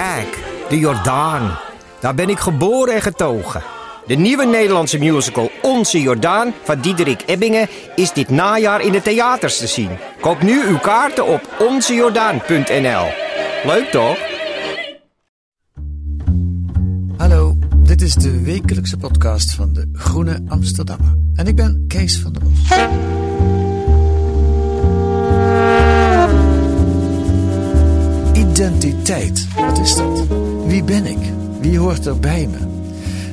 Kijk, 0.00 0.38
de 0.68 0.78
Jordaan. 0.78 1.58
Daar 2.00 2.14
ben 2.14 2.28
ik 2.28 2.38
geboren 2.38 2.94
en 2.94 3.02
getogen. 3.02 3.62
De 4.06 4.14
nieuwe 4.14 4.46
Nederlandse 4.46 4.98
musical 4.98 5.50
Onze 5.62 6.00
Jordaan 6.00 6.52
van 6.62 6.80
Diederik 6.80 7.22
Ebbingen 7.26 7.68
is 7.96 8.12
dit 8.12 8.28
najaar 8.28 8.80
in 8.80 8.92
de 8.92 9.02
theaters 9.02 9.58
te 9.58 9.66
zien. 9.66 9.90
Koop 10.20 10.42
nu 10.42 10.62
uw 10.66 10.78
kaarten 10.78 11.26
op 11.26 11.48
onzejordaan.nl. 11.58 13.06
Leuk 13.64 13.88
toch? 13.90 14.16
Hallo, 17.16 17.56
dit 17.76 18.02
is 18.02 18.14
de 18.14 18.42
wekelijkse 18.42 18.96
podcast 18.96 19.54
van 19.54 19.72
de 19.72 19.90
Groene 19.92 20.44
Amsterdammer. 20.48 21.14
En 21.34 21.46
ik 21.46 21.56
ben 21.56 21.84
Kees 21.88 22.18
van 22.18 22.32
der 22.32 22.42
Bos. 22.42 22.78
Identiteit, 28.32 29.46
wat 29.66 29.78
is 29.78 29.96
dat? 29.96 30.26
Wie 30.66 30.84
ben 30.84 31.06
ik? 31.06 31.18
Wie 31.60 31.78
hoort 31.78 32.06
er 32.06 32.18
bij 32.18 32.46
me? 32.46 32.58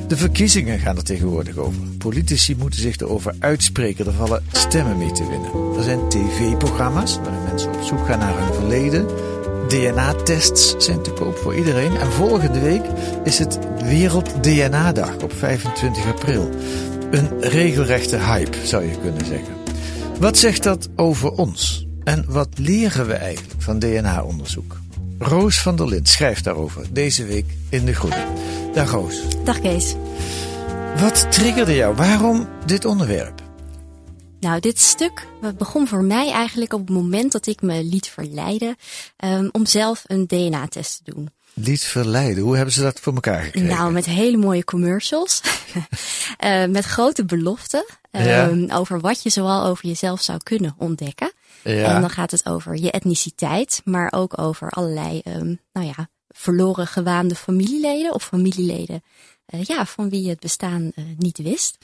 De 0.06 0.16
verkiezingen 0.16 0.78
gaan 0.78 0.96
er 0.96 1.04
tegenwoordig 1.04 1.56
over. 1.56 1.82
Politici 1.98 2.56
moeten 2.56 2.80
zich 2.80 2.96
erover 2.96 3.34
uitspreken. 3.38 4.06
Er 4.06 4.12
vallen 4.12 4.44
stemmen 4.52 4.98
mee 4.98 5.12
te 5.12 5.28
winnen. 5.28 5.76
Er 5.76 5.82
zijn 5.82 6.08
tv-programma's 6.08 7.18
waarin 7.22 7.42
mensen 7.42 7.74
op 7.74 7.82
zoek 7.82 8.06
gaan 8.06 8.18
naar 8.18 8.38
hun 8.38 8.54
verleden. 8.54 9.06
DNA-tests 9.68 10.74
zijn 10.78 11.02
te 11.02 11.10
koop 11.10 11.36
voor 11.36 11.56
iedereen. 11.56 11.96
En 11.96 12.12
volgende 12.12 12.60
week 12.60 12.82
is 13.24 13.38
het 13.38 13.58
Wereld 13.82 14.42
DNA-dag 14.42 15.16
op 15.22 15.32
25 15.32 16.06
april. 16.06 16.48
Een 17.10 17.40
regelrechte 17.40 18.16
hype, 18.16 18.66
zou 18.66 18.84
je 18.84 18.98
kunnen 19.00 19.26
zeggen. 19.26 19.54
Wat 20.18 20.38
zegt 20.38 20.62
dat 20.62 20.88
over 20.96 21.30
ons? 21.30 21.86
En 22.04 22.24
wat 22.28 22.48
leren 22.54 23.06
we 23.06 23.14
eigenlijk 23.14 23.62
van 23.62 23.78
DNA-onderzoek? 23.78 24.76
Roos 25.18 25.62
van 25.62 25.76
der 25.76 25.88
Lind 25.88 26.08
schrijft 26.08 26.44
daarover 26.44 26.86
deze 26.92 27.24
week 27.24 27.46
in 27.70 27.84
De 27.84 27.94
Groene. 27.94 28.26
Dag 28.72 28.90
Roos. 28.90 29.22
Dag 29.44 29.60
Kees. 29.60 29.94
Wat 31.00 31.32
triggerde 31.32 31.74
jou? 31.74 31.94
Waarom 31.94 32.48
dit 32.66 32.84
onderwerp? 32.84 33.42
Nou, 34.40 34.60
dit 34.60 34.78
stuk 34.78 35.26
begon 35.58 35.88
voor 35.88 36.04
mij 36.04 36.30
eigenlijk 36.30 36.72
op 36.72 36.80
het 36.80 36.90
moment 36.96 37.32
dat 37.32 37.46
ik 37.46 37.62
me 37.62 37.84
liet 37.84 38.06
verleiden 38.08 38.76
um, 39.24 39.48
om 39.52 39.66
zelf 39.66 40.04
een 40.06 40.26
DNA-test 40.26 41.00
te 41.04 41.12
doen. 41.14 41.30
Liet 41.54 41.82
verleiden, 41.84 42.42
hoe 42.42 42.56
hebben 42.56 42.74
ze 42.74 42.82
dat 42.82 43.00
voor 43.00 43.14
elkaar 43.14 43.42
gekregen? 43.42 43.68
Nou, 43.68 43.92
met 43.92 44.04
hele 44.04 44.36
mooie 44.36 44.64
commercials. 44.64 45.40
uh, 46.44 46.64
met 46.76 46.84
grote 46.84 47.24
beloften 47.24 47.84
um, 48.12 48.22
Ja. 48.24 48.74
over 48.76 49.00
wat 49.00 49.22
je 49.22 49.30
zoal 49.30 49.64
over 49.64 49.86
jezelf 49.86 50.22
zou 50.22 50.38
kunnen 50.42 50.74
ontdekken. 50.78 51.32
Ja. 51.64 51.94
En 51.94 52.00
dan 52.00 52.10
gaat 52.10 52.30
het 52.30 52.46
over 52.46 52.76
je 52.76 52.90
etniciteit, 52.90 53.80
maar 53.84 54.12
ook 54.12 54.38
over 54.38 54.70
allerlei, 54.70 55.20
um, 55.24 55.60
nou 55.72 55.86
ja, 55.86 56.08
verloren 56.28 56.86
gewaande 56.86 57.34
familieleden 57.34 58.14
of 58.14 58.24
familieleden 58.24 59.02
uh, 59.54 59.62
ja, 59.62 59.86
van 59.86 60.08
wie 60.08 60.22
je 60.22 60.28
het 60.28 60.40
bestaan 60.40 60.82
uh, 60.94 61.04
niet 61.16 61.38
wist. 61.38 61.78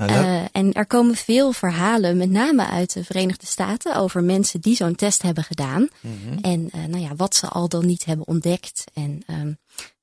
Uh, 0.00 0.44
en 0.52 0.72
er 0.72 0.86
komen 0.86 1.16
veel 1.16 1.52
verhalen, 1.52 2.16
met 2.16 2.30
name 2.30 2.66
uit 2.66 2.92
de 2.92 3.04
Verenigde 3.04 3.46
Staten, 3.46 3.96
over 3.96 4.24
mensen 4.24 4.60
die 4.60 4.76
zo'n 4.76 4.94
test 4.94 5.22
hebben 5.22 5.44
gedaan. 5.44 5.88
Mhm. 6.00 6.38
En 6.40 6.70
nou 6.72 6.98
ja, 7.02 7.14
wat 7.16 7.34
ze 7.34 7.48
al 7.48 7.68
dan 7.68 7.86
niet 7.86 8.04
hebben 8.04 8.26
ontdekt. 8.26 8.84
En 8.94 9.22
um, 9.26 9.58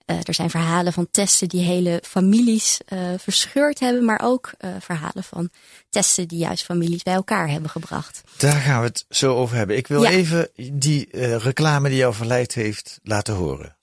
uh, 0.05 0.15
er 0.23 0.33
zijn 0.33 0.49
verhalen 0.49 0.93
van 0.93 1.07
testen 1.11 1.49
die 1.49 1.61
hele 1.61 2.03
families 2.07 2.79
uh, 2.93 2.99
verscheurd 3.17 3.79
hebben, 3.79 4.05
maar 4.05 4.21
ook 4.23 4.51
uh, 4.59 4.71
verhalen 4.79 5.23
van 5.23 5.49
testen 5.89 6.27
die 6.27 6.37
juist 6.37 6.63
families 6.65 7.03
bij 7.03 7.13
elkaar 7.13 7.49
hebben 7.49 7.69
gebracht. 7.69 8.21
Daar 8.37 8.61
gaan 8.61 8.79
we 8.81 8.87
het 8.87 9.05
zo 9.09 9.35
over 9.35 9.55
hebben. 9.55 9.77
Ik 9.77 9.87
wil 9.87 10.03
Ja. 10.03 10.09
even 10.09 10.49
die 10.71 11.07
uh, 11.11 11.35
reclame 11.35 11.89
die 11.89 11.97
jou 11.97 12.13
verleid 12.13 12.53
heeft 12.53 12.99
laten 13.03 13.33
horen. 13.33 13.75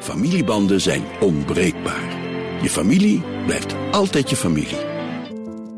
Familiebanden 0.00 0.80
zijn 0.80 1.04
onbreekbaar. 1.20 2.18
Je 2.62 2.68
familie 2.70 3.22
blijft 3.46 3.74
altijd 3.90 4.30
je 4.30 4.36
familie. 4.36 4.76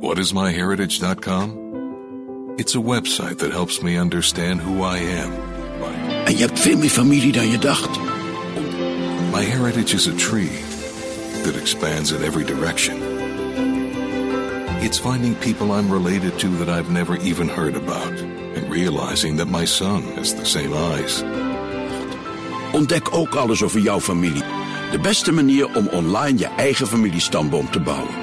Whatismyheritage.com? 0.00 1.60
It's 2.56 2.74
a 2.76 2.82
website 2.82 3.34
that 3.36 3.52
helps 3.52 3.80
me 3.80 3.98
understand 3.98 4.60
who 4.62 4.94
I 4.94 5.20
am. 5.22 5.32
En 6.24 6.36
je 6.36 6.44
hebt 6.46 6.60
veel 6.60 6.76
meer 6.76 6.90
familie 6.90 7.32
dan 7.32 7.48
je 7.50 7.58
dacht. 7.58 7.98
My 9.42 9.48
heritage 9.48 9.92
is 9.92 10.06
a 10.06 10.16
tree 10.16 10.62
that 11.42 11.56
expands 11.56 12.12
in 12.12 12.22
every 12.22 12.44
direction. 12.44 12.96
It's 14.80 15.00
finding 15.00 15.34
people 15.34 15.72
I'm 15.72 15.90
related 15.90 16.38
to 16.38 16.48
that 16.58 16.68
I've 16.68 16.92
never 16.92 17.16
even 17.16 17.48
heard 17.48 17.74
about, 17.74 18.12
and 18.56 18.70
realizing 18.70 19.38
that 19.38 19.48
my 19.48 19.64
son 19.64 20.02
has 20.14 20.32
the 20.32 20.44
same 20.44 20.72
eyes. 20.72 21.24
Ontdek 22.72 23.12
ook 23.12 23.34
alles 23.34 23.62
over 23.62 23.80
jouw 23.80 24.00
familie. 24.00 24.44
De 24.90 24.98
beste 24.98 25.32
manier 25.32 25.76
om 25.76 25.88
online 25.88 26.38
je 26.38 26.46
eigen 26.46 26.86
familiestamboom 26.86 27.70
te 27.70 27.80
bouwen. 27.80 28.14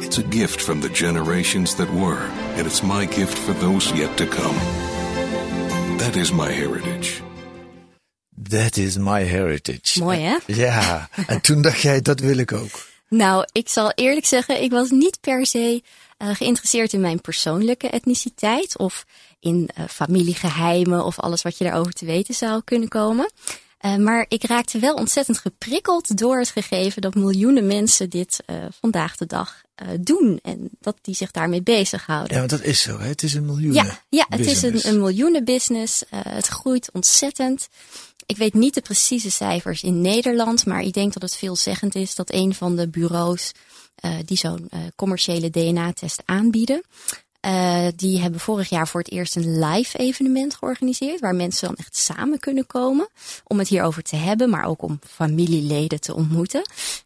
It's 0.00 0.18
a 0.18 0.24
gift 0.30 0.62
from 0.62 0.80
the 0.80 0.90
generations 0.92 1.74
that 1.74 1.90
were, 1.90 2.28
and 2.56 2.66
it's 2.66 2.82
my 2.82 3.06
gift 3.06 3.38
for 3.38 3.54
those 3.54 3.92
yet 3.94 4.16
to 4.16 4.26
come. 4.26 4.58
That 5.96 6.16
is 6.16 6.32
my 6.32 6.52
heritage. 6.52 7.25
That 8.48 8.76
is 8.76 8.96
my 8.96 9.22
heritage. 9.22 10.02
Mooi 10.02 10.18
hè? 10.20 10.36
Ja, 10.46 11.08
en 11.26 11.40
toen 11.40 11.62
dacht 11.62 11.80
jij, 11.80 12.02
dat 12.02 12.20
wil 12.20 12.36
ik 12.36 12.52
ook. 12.52 12.86
Nou, 13.08 13.46
ik 13.52 13.68
zal 13.68 13.92
eerlijk 13.94 14.26
zeggen, 14.26 14.62
ik 14.62 14.70
was 14.70 14.90
niet 14.90 15.20
per 15.20 15.46
se 15.46 15.82
uh, 16.18 16.34
geïnteresseerd 16.34 16.92
in 16.92 17.00
mijn 17.00 17.20
persoonlijke 17.20 17.88
etniciteit 17.88 18.78
of 18.78 19.04
in 19.40 19.70
uh, 19.78 19.84
familiegeheimen 19.88 21.04
of 21.04 21.20
alles 21.20 21.42
wat 21.42 21.58
je 21.58 21.64
daarover 21.64 21.92
te 21.92 22.04
weten 22.04 22.34
zou 22.34 22.60
kunnen 22.64 22.88
komen. 22.88 23.32
Uh, 23.80 23.96
maar 23.96 24.26
ik 24.28 24.46
raakte 24.46 24.78
wel 24.78 24.94
ontzettend 24.94 25.38
geprikkeld 25.38 26.18
door 26.18 26.38
het 26.38 26.50
gegeven 26.50 27.02
dat 27.02 27.14
miljoenen 27.14 27.66
mensen 27.66 28.10
dit 28.10 28.42
vandaag 28.80 29.16
de 29.16 29.26
dag 29.26 29.64
uh, 29.82 29.88
doen 30.00 30.38
en 30.42 30.70
dat 30.80 30.96
die 31.02 31.14
zich 31.14 31.30
daarmee 31.30 31.62
bezighouden. 31.62 32.32
Ja, 32.32 32.38
want 32.38 32.50
dat 32.50 32.62
is 32.62 32.80
zo, 32.80 32.98
hè? 32.98 33.08
Het 33.08 33.22
is 33.22 33.34
een 33.34 33.44
miljoenen. 33.44 33.84
Ja, 33.84 34.00
ja 34.08 34.26
het 34.28 34.38
business. 34.38 34.62
is 34.62 34.84
een, 34.84 34.90
een 34.90 35.00
miljoenenbusiness. 35.00 36.02
Uh, 36.02 36.20
het 36.22 36.46
groeit 36.46 36.90
ontzettend. 36.92 37.68
Ik 38.26 38.36
weet 38.36 38.54
niet 38.54 38.74
de 38.74 38.80
precieze 38.80 39.30
cijfers 39.30 39.82
in 39.82 40.00
Nederland, 40.00 40.66
maar 40.66 40.82
ik 40.82 40.92
denk 40.92 41.12
dat 41.12 41.22
het 41.22 41.36
veelzeggend 41.36 41.94
is 41.94 42.14
dat 42.14 42.32
een 42.32 42.54
van 42.54 42.76
de 42.76 42.88
bureaus 42.88 43.52
uh, 44.04 44.14
die 44.24 44.36
zo'n 44.36 44.70
commerciële 44.96 45.50
DNA-test 45.50 46.22
aanbieden, 46.24 46.82
uh, 47.46 47.86
die 47.96 48.20
hebben 48.20 48.40
vorig 48.40 48.68
jaar 48.68 48.88
voor 48.88 49.00
het 49.00 49.10
eerst 49.10 49.36
een 49.36 49.58
live 49.58 49.98
evenement 49.98 50.54
georganiseerd. 50.54 51.20
Waar 51.20 51.34
mensen 51.34 51.66
dan 51.66 51.76
echt 51.76 51.96
samen 51.96 52.38
kunnen 52.38 52.66
komen. 52.66 53.08
Om 53.44 53.58
het 53.58 53.68
hierover 53.68 54.02
te 54.02 54.16
hebben, 54.16 54.50
maar 54.50 54.64
ook 54.64 54.82
om 54.82 55.00
familieleden 55.08 56.00
te 56.00 56.14
ontmoeten. 56.14 56.62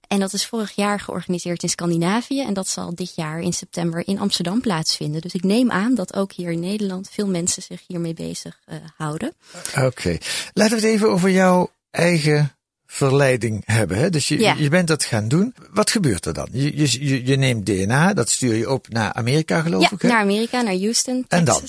En 0.08 0.20
dat 0.20 0.32
is 0.32 0.46
vorig 0.46 0.72
jaar 0.72 1.00
georganiseerd 1.00 1.62
in 1.62 1.68
Scandinavië. 1.68 2.40
En 2.40 2.54
dat 2.54 2.68
zal 2.68 2.94
dit 2.94 3.14
jaar 3.14 3.40
in 3.40 3.52
september 3.52 4.08
in 4.08 4.18
Amsterdam 4.18 4.60
plaatsvinden. 4.60 5.20
Dus 5.20 5.34
ik 5.34 5.44
neem 5.44 5.70
aan 5.70 5.94
dat 5.94 6.14
ook 6.14 6.32
hier 6.32 6.50
in 6.50 6.60
Nederland 6.60 7.08
veel 7.10 7.26
mensen 7.26 7.62
zich 7.62 7.82
hiermee 7.86 8.14
bezig 8.14 8.60
uh, 8.68 8.76
houden. 8.96 9.34
Oké, 9.76 9.86
okay. 9.86 10.20
laten 10.52 10.76
we 10.76 10.82
het 10.82 10.94
even 10.94 11.10
over 11.10 11.30
jouw 11.30 11.70
eigen 11.90 12.54
verleiding 12.92 13.62
hebben. 13.64 13.96
Hè? 13.96 14.10
Dus 14.10 14.28
je, 14.28 14.38
ja. 14.38 14.54
je 14.58 14.68
bent 14.68 14.88
dat 14.88 15.04
gaan 15.04 15.28
doen. 15.28 15.54
Wat 15.70 15.90
gebeurt 15.90 16.26
er 16.26 16.32
dan? 16.32 16.48
Je, 16.52 16.76
je, 16.76 17.26
je 17.26 17.36
neemt 17.36 17.66
DNA, 17.66 18.14
dat 18.14 18.30
stuur 18.30 18.54
je 18.54 18.70
op 18.70 18.88
naar 18.88 19.12
Amerika 19.12 19.60
geloof 19.60 19.82
ja, 19.82 19.90
ik? 19.90 20.02
Hè? 20.02 20.08
naar 20.08 20.20
Amerika, 20.20 20.60
naar 20.60 20.76
Houston, 20.76 21.24
Texas. 21.28 21.38
En 21.38 21.44
dan? 21.44 21.62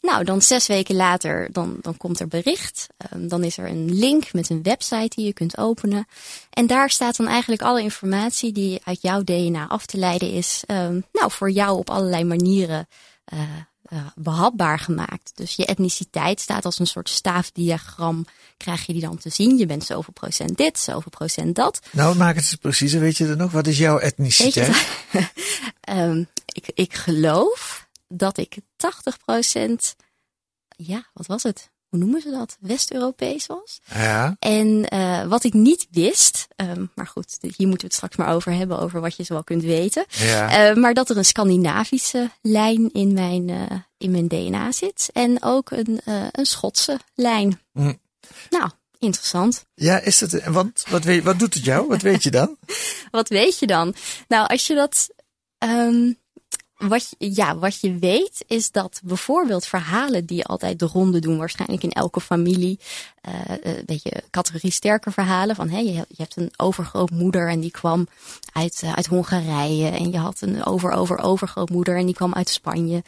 Nou, 0.00 0.24
dan 0.24 0.42
zes 0.42 0.66
weken 0.66 0.96
later, 0.96 1.48
dan, 1.52 1.76
dan 1.80 1.96
komt 1.96 2.20
er 2.20 2.28
bericht. 2.28 2.86
Um, 3.14 3.28
dan 3.28 3.44
is 3.44 3.58
er 3.58 3.68
een 3.68 3.94
link 3.94 4.32
met 4.32 4.50
een 4.50 4.62
website 4.62 5.14
die 5.14 5.26
je 5.26 5.32
kunt 5.32 5.58
openen. 5.58 6.06
En 6.50 6.66
daar 6.66 6.90
staat 6.90 7.16
dan 7.16 7.26
eigenlijk 7.26 7.62
alle 7.62 7.82
informatie 7.82 8.52
die 8.52 8.80
uit 8.84 9.02
jouw 9.02 9.22
DNA 9.22 9.66
af 9.66 9.86
te 9.86 9.98
leiden 9.98 10.32
is. 10.32 10.62
Um, 10.66 11.04
nou, 11.12 11.30
voor 11.30 11.50
jou 11.50 11.78
op 11.78 11.90
allerlei 11.90 12.24
manieren 12.24 12.88
uh, 13.34 13.40
uh, 13.92 14.06
behapbaar 14.14 14.78
gemaakt. 14.78 15.32
Dus 15.34 15.56
je 15.56 15.66
etniciteit 15.66 16.40
staat 16.40 16.64
als 16.64 16.78
een 16.78 16.86
soort 16.86 17.08
staafdiagram. 17.08 18.26
Krijg 18.56 18.86
je 18.86 18.92
die 18.92 19.02
dan 19.02 19.18
te 19.18 19.28
zien. 19.28 19.56
Je 19.56 19.66
bent 19.66 19.84
zoveel 19.84 20.12
procent 20.12 20.56
dit, 20.56 20.78
zoveel 20.78 21.10
procent 21.10 21.54
dat. 21.54 21.80
Nou, 21.92 22.16
maak 22.16 22.36
het 22.36 22.58
preciezer. 22.60 23.00
Weet 23.00 23.16
je 23.16 23.26
er 23.26 23.36
nog? 23.36 23.52
Wat 23.52 23.66
is 23.66 23.78
jouw 23.78 23.98
etniciteit? 23.98 24.86
um, 25.88 26.28
ik, 26.58 26.70
ik 26.74 26.94
geloof 26.94 27.88
dat 28.08 28.38
ik 28.38 28.56
80 28.76 29.18
procent, 29.18 29.96
ja, 30.68 31.10
wat 31.12 31.26
was 31.26 31.42
het? 31.42 31.70
Hoe 31.88 31.98
noemen 31.98 32.20
ze 32.20 32.30
dat, 32.30 32.56
West-Europees 32.60 33.46
was. 33.46 33.80
Ja. 33.94 34.36
En 34.38 34.86
uh, 34.94 35.26
wat 35.26 35.44
ik 35.44 35.52
niet 35.52 35.86
wist, 35.90 36.46
um, 36.56 36.90
maar 36.94 37.06
goed, 37.06 37.36
hier 37.40 37.68
moeten 37.68 37.78
we 37.78 37.84
het 37.86 37.94
straks 37.94 38.16
maar 38.16 38.34
over 38.34 38.52
hebben, 38.52 38.78
over 38.78 39.00
wat 39.00 39.16
je 39.16 39.22
zo 39.22 39.32
wel 39.34 39.44
kunt 39.44 39.62
weten. 39.62 40.04
Ja. 40.08 40.70
Uh, 40.70 40.76
maar 40.76 40.94
dat 40.94 41.10
er 41.10 41.16
een 41.16 41.24
Scandinavische 41.24 42.30
lijn 42.42 42.92
in 42.92 43.12
mijn, 43.12 43.48
uh, 43.48 43.62
in 43.98 44.10
mijn 44.10 44.28
DNA 44.28 44.72
zit. 44.72 45.10
En 45.12 45.42
ook 45.42 45.70
een, 45.70 46.00
een 46.32 46.46
Schotse 46.46 46.98
lijn. 47.14 47.60
Hm. 47.72 47.92
Nou, 48.50 48.70
interessant. 48.98 49.64
Ja, 49.74 49.98
is 49.98 50.20
het, 50.20 50.44
want 50.44 50.84
wat, 50.88 51.04
weet, 51.04 51.24
wat 51.24 51.38
doet 51.38 51.54
het 51.54 51.64
jou? 51.64 51.88
Wat 51.88 52.02
weet 52.02 52.22
je 52.22 52.30
dan? 52.30 52.56
wat 53.10 53.28
weet 53.28 53.58
je 53.58 53.66
dan? 53.66 53.94
Nou, 54.28 54.46
als 54.46 54.66
je 54.66 54.74
dat. 54.74 55.08
Um, 55.58 56.18
wat, 56.78 57.14
ja, 57.18 57.56
wat 57.56 57.80
je 57.80 57.98
weet 57.98 58.44
is 58.46 58.70
dat 58.70 59.00
bijvoorbeeld 59.04 59.66
verhalen 59.66 60.26
die 60.26 60.44
altijd 60.44 60.78
de 60.78 60.86
ronde 60.86 61.18
doen, 61.18 61.38
waarschijnlijk 61.38 61.82
in 61.82 61.90
elke 61.90 62.20
familie, 62.20 62.78
uh, 63.28 63.56
een 63.62 63.82
beetje 63.86 64.22
categorie 64.30 64.70
sterke 64.70 65.10
verhalen 65.10 65.56
van 65.56 65.68
hey, 65.68 65.84
je, 65.84 66.04
hebt 66.16 66.36
een 66.36 66.52
overgrootmoeder 66.56 67.48
en 67.48 67.60
die 67.60 67.70
kwam 67.70 68.06
uit, 68.52 68.80
uh, 68.84 68.92
uit 68.92 69.06
Hongarije 69.06 69.88
en 69.88 70.10
je 70.10 70.18
had 70.18 70.40
een 70.40 70.64
over 70.64 70.90
over 70.90 71.18
overgrootmoeder 71.18 71.96
en 71.96 72.06
die 72.06 72.14
kwam 72.14 72.34
uit 72.34 72.48
Spanje. 72.48 73.02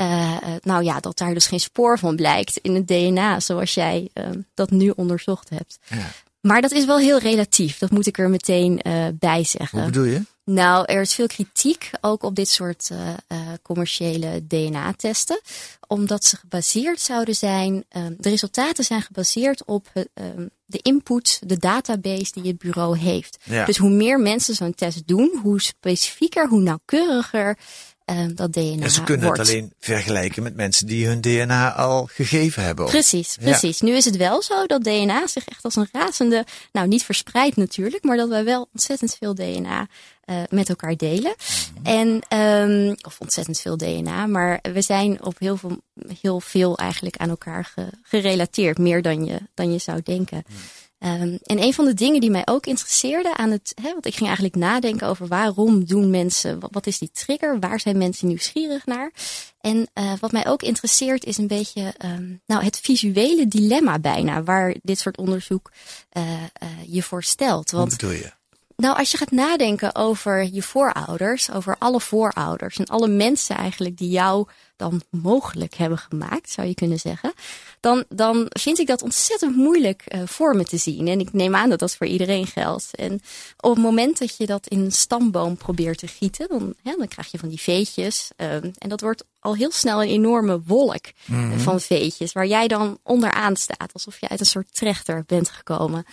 Uh, 0.00 0.36
nou 0.60 0.84
ja, 0.84 1.00
dat 1.00 1.18
daar 1.18 1.34
dus 1.34 1.46
geen 1.46 1.60
spoor 1.60 1.98
van 1.98 2.16
blijkt 2.16 2.56
in 2.56 2.74
het 2.74 2.88
DNA 2.88 3.40
zoals 3.40 3.74
jij 3.74 4.10
dat 4.54 4.70
nu 4.70 4.92
onderzocht 4.96 5.48
hebt. 5.48 5.78
Ja. 5.88 6.10
Maar 6.40 6.60
dat 6.60 6.72
is 6.72 6.84
wel 6.84 6.98
heel 6.98 7.18
relatief, 7.18 7.78
dat 7.78 7.90
moet 7.90 8.06
ik 8.06 8.18
er 8.18 8.30
meteen 8.30 8.80
bij 9.18 9.44
zeggen. 9.44 9.78
Hoe 9.78 9.90
bedoel 9.90 10.04
je? 10.04 10.22
Nou, 10.50 10.84
er 10.84 11.00
is 11.00 11.14
veel 11.14 11.26
kritiek 11.26 11.90
ook 12.00 12.22
op 12.22 12.34
dit 12.34 12.48
soort 12.48 12.88
uh, 12.92 13.08
uh, 13.28 13.38
commerciële 13.62 14.46
DNA-testen, 14.46 15.40
omdat 15.86 16.24
ze 16.24 16.36
gebaseerd 16.36 17.00
zouden 17.00 17.34
zijn. 17.34 17.84
Um, 17.96 18.14
de 18.18 18.28
resultaten 18.28 18.84
zijn 18.84 19.02
gebaseerd 19.02 19.64
op 19.64 19.86
um, 19.94 20.50
de 20.64 20.78
input, 20.82 21.40
de 21.46 21.58
database 21.58 22.32
die 22.32 22.46
het 22.46 22.58
bureau 22.58 22.98
heeft. 22.98 23.38
Ja. 23.44 23.64
Dus 23.64 23.76
hoe 23.76 23.90
meer 23.90 24.20
mensen 24.20 24.54
zo'n 24.54 24.74
test 24.74 25.06
doen, 25.06 25.38
hoe 25.42 25.60
specifieker, 25.60 26.48
hoe 26.48 26.60
nauwkeuriger 26.60 27.58
um, 28.10 28.34
dat 28.34 28.52
DNA 28.52 28.84
En 28.84 28.90
ze 28.90 29.02
kunnen 29.02 29.26
wordt. 29.26 29.40
het 29.40 29.48
alleen 29.48 29.72
vergelijken 29.78 30.42
met 30.42 30.56
mensen 30.56 30.86
die 30.86 31.06
hun 31.06 31.20
DNA 31.20 31.72
al 31.72 32.08
gegeven 32.12 32.62
hebben. 32.62 32.86
Precies, 32.86 33.36
precies. 33.40 33.78
Ja. 33.78 33.86
Nu 33.86 33.94
is 33.94 34.04
het 34.04 34.16
wel 34.16 34.42
zo 34.42 34.66
dat 34.66 34.84
DNA 34.84 35.26
zich 35.26 35.48
echt 35.48 35.64
als 35.64 35.76
een 35.76 35.88
razende, 35.92 36.44
nou 36.72 36.88
niet 36.88 37.04
verspreidt 37.04 37.56
natuurlijk, 37.56 38.04
maar 38.04 38.16
dat 38.16 38.28
wij 38.28 38.44
wel 38.44 38.68
ontzettend 38.72 39.16
veel 39.18 39.34
DNA 39.34 39.88
uh, 40.24 40.36
met 40.48 40.68
elkaar 40.68 40.96
delen. 40.96 41.34
Mhm. 41.74 41.86
En, 41.86 42.38
um, 42.38 42.96
of 43.06 43.20
ontzettend 43.20 43.60
veel 43.60 43.76
DNA, 43.76 44.26
maar 44.26 44.58
we 44.72 44.82
zijn 44.82 45.24
op 45.24 45.38
heel 45.38 45.56
veel, 45.56 45.80
heel 46.20 46.40
veel 46.40 46.78
eigenlijk 46.78 47.16
aan 47.16 47.28
elkaar 47.28 47.64
ge, 47.64 47.86
gerelateerd, 48.02 48.78
meer 48.78 49.02
dan 49.02 49.24
je, 49.24 49.40
dan 49.54 49.72
je 49.72 49.78
zou 49.78 50.00
denken. 50.02 50.44
Um, 50.98 51.38
en 51.42 51.62
een 51.62 51.74
van 51.74 51.84
de 51.84 51.94
dingen 51.94 52.20
die 52.20 52.30
mij 52.30 52.42
ook 52.44 52.66
interesseerde 52.66 53.36
aan 53.36 53.50
het, 53.50 53.72
hè, 53.82 53.92
want 53.92 54.06
ik 54.06 54.14
ging 54.14 54.26
eigenlijk 54.26 54.56
nadenken 54.56 55.08
over 55.08 55.26
waarom 55.26 55.84
doen 55.84 56.10
mensen, 56.10 56.60
wat, 56.60 56.70
wat 56.72 56.86
is 56.86 56.98
die 56.98 57.10
trigger, 57.12 57.58
waar 57.58 57.80
zijn 57.80 57.98
mensen 57.98 58.28
nieuwsgierig 58.28 58.86
naar? 58.86 59.12
En 59.60 59.88
uh, 59.94 60.12
wat 60.20 60.32
mij 60.32 60.46
ook 60.46 60.62
interesseert 60.62 61.24
is 61.24 61.36
een 61.36 61.46
beetje 61.46 61.94
um, 62.04 62.40
nou, 62.46 62.64
het 62.64 62.80
visuele 62.80 63.48
dilemma 63.48 63.98
bijna, 63.98 64.42
waar 64.42 64.76
dit 64.82 64.98
soort 64.98 65.16
onderzoek 65.16 65.70
uh, 66.12 66.22
uh, 66.32 66.68
je 66.86 67.02
voor 67.02 67.22
stelt. 67.22 67.70
Want, 67.70 67.90
Hoe 67.90 68.00
bedoel 68.00 68.16
je? 68.16 68.32
Nou, 68.76 68.96
als 68.96 69.10
je 69.10 69.16
gaat 69.16 69.30
nadenken 69.30 69.94
over 69.94 70.44
je 70.52 70.62
voorouders, 70.62 71.50
over 71.50 71.76
alle 71.78 72.00
voorouders 72.00 72.76
en 72.76 72.86
alle 72.86 73.08
mensen 73.08 73.56
eigenlijk 73.56 73.96
die 73.96 74.10
jou 74.10 74.48
dan 74.76 75.02
mogelijk 75.10 75.74
hebben 75.74 75.98
gemaakt, 75.98 76.50
zou 76.50 76.66
je 76.66 76.74
kunnen 76.74 76.98
zeggen, 76.98 77.32
dan, 77.86 78.04
dan 78.08 78.46
vind 78.48 78.78
ik 78.78 78.86
dat 78.86 79.02
ontzettend 79.02 79.56
moeilijk 79.56 80.02
uh, 80.08 80.20
voor 80.24 80.56
me 80.56 80.64
te 80.64 80.76
zien. 80.76 81.08
En 81.08 81.20
ik 81.20 81.32
neem 81.32 81.54
aan 81.54 81.70
dat 81.70 81.78
dat 81.78 81.96
voor 81.96 82.06
iedereen 82.06 82.46
geldt. 82.46 82.94
En 82.94 83.20
op 83.60 83.74
het 83.74 83.82
moment 83.82 84.18
dat 84.18 84.36
je 84.36 84.46
dat 84.46 84.66
in 84.66 84.80
een 84.80 84.92
stamboom 84.92 85.56
probeert 85.56 85.98
te 85.98 86.06
gieten, 86.06 86.48
dan, 86.48 86.74
hè, 86.82 86.94
dan 86.98 87.08
krijg 87.08 87.30
je 87.30 87.38
van 87.38 87.48
die 87.48 87.60
veetjes. 87.60 88.30
Uh, 88.36 88.52
en 88.54 88.88
dat 88.88 89.00
wordt 89.00 89.24
al 89.40 89.54
heel 89.54 89.70
snel 89.70 90.02
een 90.02 90.08
enorme 90.08 90.60
wolk 90.66 91.04
Mhm. 91.26 91.52
uh, 91.52 91.58
van 91.58 91.80
veetjes, 91.80 92.32
waar 92.32 92.46
jij 92.46 92.68
dan 92.68 92.98
onderaan 93.02 93.56
staat, 93.56 93.92
alsof 93.92 94.20
je 94.20 94.28
uit 94.28 94.40
een 94.40 94.46
soort 94.46 94.74
trechter 94.74 95.24
bent 95.26 95.48
gekomen. 95.50 96.04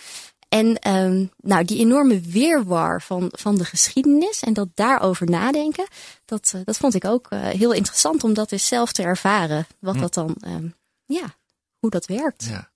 En 0.48 0.88
um, 0.94 1.30
nou, 1.36 1.64
die 1.64 1.78
enorme 1.78 2.20
weerwar 2.20 3.02
van, 3.02 3.28
van 3.32 3.56
de 3.56 3.64
geschiedenis 3.64 4.40
en 4.42 4.52
dat 4.52 4.68
daarover 4.74 5.30
nadenken, 5.30 5.86
dat, 6.24 6.54
dat 6.64 6.76
vond 6.76 6.94
ik 6.94 7.04
ook 7.04 7.26
uh, 7.30 7.40
heel 7.46 7.72
interessant 7.72 8.24
om 8.24 8.34
dat 8.34 8.52
eens 8.52 8.66
zelf 8.66 8.92
te 8.92 9.02
ervaren. 9.02 9.66
Wat 9.78 9.94
Hm. 9.94 10.00
dat 10.00 10.14
dan, 10.14 10.36
um, 10.46 10.74
ja, 11.04 11.34
hoe 11.84 12.00
dat 12.00 12.06
werkt. 12.06 12.44
Ja. 12.44 12.70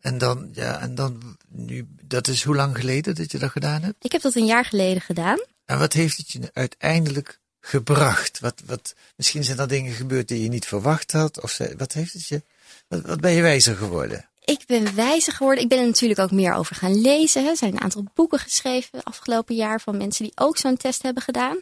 En 0.00 0.18
dan, 0.18 0.48
ja, 0.52 0.80
en 0.80 0.94
dan 0.94 1.36
nu, 1.48 1.86
dat 2.02 2.28
is 2.28 2.42
hoe 2.42 2.54
lang 2.54 2.76
geleden 2.76 3.14
dat 3.14 3.32
je 3.32 3.38
dat 3.38 3.50
gedaan 3.50 3.82
hebt? 3.82 4.04
Ik 4.04 4.12
heb 4.12 4.22
dat 4.22 4.34
een 4.34 4.46
jaar 4.46 4.64
geleden 4.64 5.02
gedaan. 5.02 5.38
En 5.64 5.78
wat 5.78 5.92
heeft 5.92 6.16
het 6.16 6.30
je 6.30 6.50
uiteindelijk 6.52 7.40
gebracht? 7.60 8.40
Wat, 8.40 8.62
wat, 8.66 8.94
misschien 9.16 9.44
zijn 9.44 9.58
er 9.58 9.68
dingen 9.68 9.92
gebeurd 9.92 10.28
die 10.28 10.42
je 10.42 10.48
niet 10.48 10.66
verwacht 10.66 11.12
had? 11.12 11.40
Of 11.40 11.58
wat 11.76 11.92
heeft 11.92 12.12
het 12.12 12.26
je, 12.26 12.42
wat, 12.88 13.02
wat 13.02 13.20
ben 13.20 13.32
je 13.32 13.42
wijzer 13.42 13.76
geworden? 13.76 14.28
Ik 14.44 14.62
ben 14.66 14.94
wijzer 14.94 15.32
geworden. 15.32 15.62
Ik 15.62 15.68
ben 15.68 15.78
er 15.78 15.86
natuurlijk 15.86 16.20
ook 16.20 16.30
meer 16.30 16.54
over 16.54 16.76
gaan 16.76 17.00
lezen. 17.00 17.46
Er 17.46 17.56
zijn 17.56 17.72
een 17.72 17.80
aantal 17.80 18.04
boeken 18.14 18.38
geschreven 18.38 19.02
afgelopen 19.02 19.54
jaar 19.54 19.80
van 19.80 19.96
mensen 19.96 20.24
die 20.24 20.32
ook 20.34 20.56
zo'n 20.56 20.76
test 20.76 21.02
hebben 21.02 21.22
gedaan. 21.22 21.56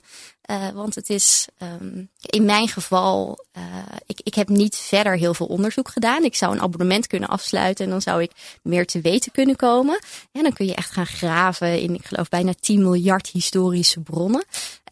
Uh, 0.50 0.68
want 0.68 0.94
het 0.94 1.10
is 1.10 1.46
um, 1.82 2.08
in 2.20 2.44
mijn 2.44 2.68
geval, 2.68 3.44
uh, 3.56 3.62
ik, 4.06 4.20
ik 4.22 4.34
heb 4.34 4.48
niet 4.48 4.76
verder 4.76 5.16
heel 5.16 5.34
veel 5.34 5.46
onderzoek 5.46 5.88
gedaan. 5.88 6.24
Ik 6.24 6.34
zou 6.34 6.52
een 6.52 6.60
abonnement 6.60 7.06
kunnen 7.06 7.28
afsluiten 7.28 7.84
en 7.84 7.90
dan 7.90 8.02
zou 8.02 8.22
ik 8.22 8.30
meer 8.62 8.86
te 8.86 9.00
weten 9.00 9.32
kunnen 9.32 9.56
komen. 9.56 9.98
En 10.32 10.42
dan 10.42 10.52
kun 10.52 10.66
je 10.66 10.74
echt 10.74 10.90
gaan 10.90 11.06
graven 11.06 11.80
in, 11.80 11.94
ik 11.94 12.04
geloof, 12.04 12.28
bijna 12.28 12.52
10 12.60 12.82
miljard 12.82 13.28
historische 13.28 14.00
bronnen. 14.00 14.44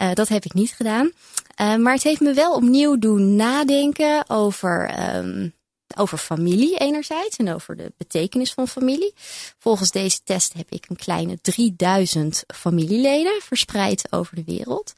Uh, 0.03 0.13
dat 0.13 0.29
heb 0.29 0.45
ik 0.45 0.53
niet 0.53 0.73
gedaan. 0.73 1.13
maar 1.57 1.93
het 1.93 2.03
heeft 2.03 2.21
me 2.21 2.33
wel 2.33 2.55
opnieuw 2.55 2.99
doen 2.99 3.37
nadenken 3.37 4.25
over. 4.29 4.95
Um, 5.17 5.59
over 5.97 6.19
familie 6.19 6.79
enerzijds 6.79 7.37
en 7.37 7.55
over 7.55 7.77
de 7.77 7.93
betekenis 7.97 8.53
van 8.53 8.69
familie. 8.69 9.15
Volgens 9.59 9.91
deze 9.91 10.21
test 10.25 10.53
heb 10.53 10.71
ik 10.71 10.87
een 10.89 10.97
kleine 10.97 11.41
3000 11.41 12.45
familieleden 12.55 13.41
verspreid 13.43 14.07
over 14.11 14.35
de 14.35 14.45
wereld. 14.45 14.95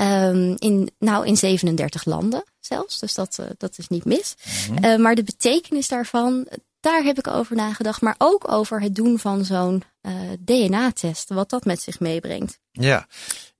Um, 0.00 0.54
in, 0.58 0.90
nou, 0.98 1.26
in 1.26 1.36
37 1.36 2.04
landen 2.04 2.44
zelfs, 2.60 2.98
dus 2.98 3.14
dat, 3.14 3.36
uh, 3.40 3.46
dat 3.58 3.78
is 3.78 3.88
niet 3.88 4.04
mis. 4.04 4.34
Mm-hmm. 4.68 4.84
Uh, 4.84 4.96
maar 4.96 5.14
de 5.14 5.22
betekenis 5.22 5.88
daarvan, 5.88 6.48
daar 6.80 7.02
heb 7.02 7.18
ik 7.18 7.26
over 7.26 7.56
nagedacht. 7.56 8.00
Maar 8.00 8.14
ook 8.18 8.52
over 8.52 8.80
het 8.80 8.94
doen 8.94 9.18
van 9.18 9.44
zo'n 9.44 9.82
uh, 10.02 10.12
DNA-test, 10.40 11.28
wat 11.28 11.50
dat 11.50 11.64
met 11.64 11.82
zich 11.82 12.00
meebrengt. 12.00 12.58
Ja, 12.70 13.06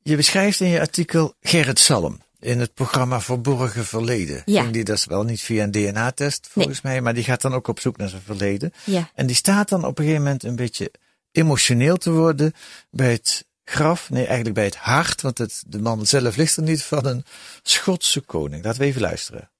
je 0.02 0.16
beschrijft 0.16 0.60
in 0.60 0.68
je 0.68 0.80
artikel 0.80 1.34
Gerrit 1.40 1.78
Salm 1.78 2.20
in 2.40 2.60
het 2.60 2.74
programma 2.74 3.20
Verborgen 3.20 3.84
Verleden. 3.84 4.42
Ja. 4.44 4.60
Ging 4.60 4.72
die 4.72 4.84
dat 4.84 4.96
is 4.96 5.04
wel 5.04 5.22
niet 5.22 5.40
via 5.40 5.62
een 5.62 5.70
DNA-test 5.70 6.48
volgens 6.50 6.82
nee. 6.82 6.92
mij, 6.92 7.02
maar 7.02 7.14
die 7.14 7.24
gaat 7.24 7.40
dan 7.40 7.54
ook 7.54 7.68
op 7.68 7.80
zoek 7.80 7.96
naar 7.96 8.08
zijn 8.08 8.22
verleden. 8.22 8.72
Ja. 8.84 9.10
En 9.14 9.26
die 9.26 9.36
staat 9.36 9.68
dan 9.68 9.84
op 9.84 9.98
een 9.98 10.04
gegeven 10.04 10.24
moment 10.24 10.42
een 10.44 10.56
beetje 10.56 10.90
emotioneel 11.32 11.96
te 11.96 12.10
worden 12.10 12.52
bij 12.90 13.12
het 13.12 13.44
graf, 13.64 14.10
nee 14.10 14.24
eigenlijk 14.24 14.54
bij 14.54 14.64
het 14.64 14.76
hart, 14.76 15.22
want 15.22 15.38
het, 15.38 15.62
de 15.66 15.80
man 15.80 16.06
zelf 16.06 16.36
ligt 16.36 16.56
er 16.56 16.62
niet, 16.62 16.82
van 16.82 17.06
een 17.06 17.24
Schotse 17.62 18.20
koning. 18.20 18.64
Laten 18.64 18.80
we 18.80 18.86
even 18.86 19.00
luisteren. 19.00 19.50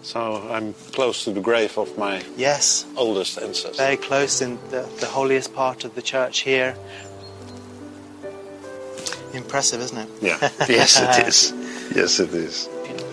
So 0.00 0.40
I'm 0.56 0.74
close 0.90 1.24
to 1.24 1.32
the 1.32 1.50
grave 1.50 1.80
of 1.80 1.96
my 1.96 2.22
yes. 2.36 2.84
oldest 2.94 3.42
ancestor. 3.42 3.74
Very 3.74 3.96
close 3.96 4.44
in 4.44 4.58
the, 4.70 4.84
the 4.98 5.06
holiest 5.06 5.52
part 5.52 5.84
of 5.84 5.94
the 5.94 6.02
church 6.02 6.44
here. 6.44 6.74
Impressive, 9.32 9.82
isn't 9.82 9.98
it? 9.98 10.08
Yeah. 10.20 10.50
yes, 10.68 11.00
it 11.00 11.26
is. 11.26 11.52
Yes, 11.96 12.20
it 12.20 12.32
is. 12.34 12.68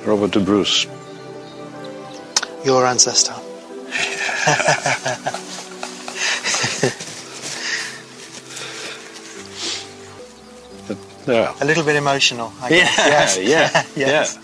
Robert 0.06 0.34
de 0.34 0.44
Bruce. 0.44 0.88
Your 2.66 2.86
ancestor. 2.86 3.34
yeah. 11.28 11.54
A 11.62 11.66
little 11.66 11.84
bit 11.84 11.96
emotional, 11.96 12.52
I 12.62 12.70
Yeah, 12.70 12.96
guess. 12.96 13.38
Yes. 13.42 13.72
yeah, 13.96 13.98
yes. 14.08 14.38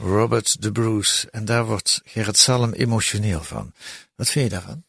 Robert 0.00 0.62
de 0.62 0.72
Bruce. 0.72 1.28
En 1.30 1.44
daar 1.44 1.64
wordt 1.66 2.00
Gerrit 2.04 2.38
Salm 2.38 2.72
emotioneel 2.72 3.42
van. 3.42 3.72
Wat 4.16 4.30
vind 4.30 4.44
je 4.44 4.50
daarvan? 4.50 4.84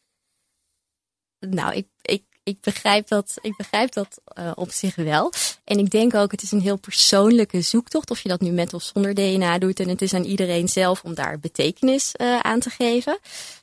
Nou, 1.39 1.74
ik, 1.75 1.88
ik, 2.01 2.24
ik 2.45 2.61
begrijp 2.61 3.07
dat, 3.07 3.37
ik 3.41 3.57
begrijp 3.57 3.93
dat 3.93 4.21
uh, 4.39 4.51
op 4.55 4.71
zich 4.71 4.95
wel. 4.95 5.31
En 5.63 5.79
ik 5.79 5.89
denk 5.89 6.13
ook, 6.13 6.31
het 6.31 6.41
is 6.41 6.51
een 6.51 6.61
heel 6.61 6.77
persoonlijke 6.77 7.61
zoektocht. 7.61 8.11
Of 8.11 8.19
je 8.19 8.29
dat 8.29 8.41
nu 8.41 8.51
met 8.51 8.73
of 8.73 8.83
zonder 8.83 9.13
DNA 9.13 9.57
doet. 9.57 9.79
En 9.79 9.89
het 9.89 10.01
is 10.01 10.13
aan 10.13 10.23
iedereen 10.23 10.67
zelf 10.67 11.03
om 11.03 11.13
daar 11.13 11.39
betekenis 11.39 12.11
uh, 12.21 12.39
aan 12.39 12.59
te 12.59 12.69
geven. 12.69 13.19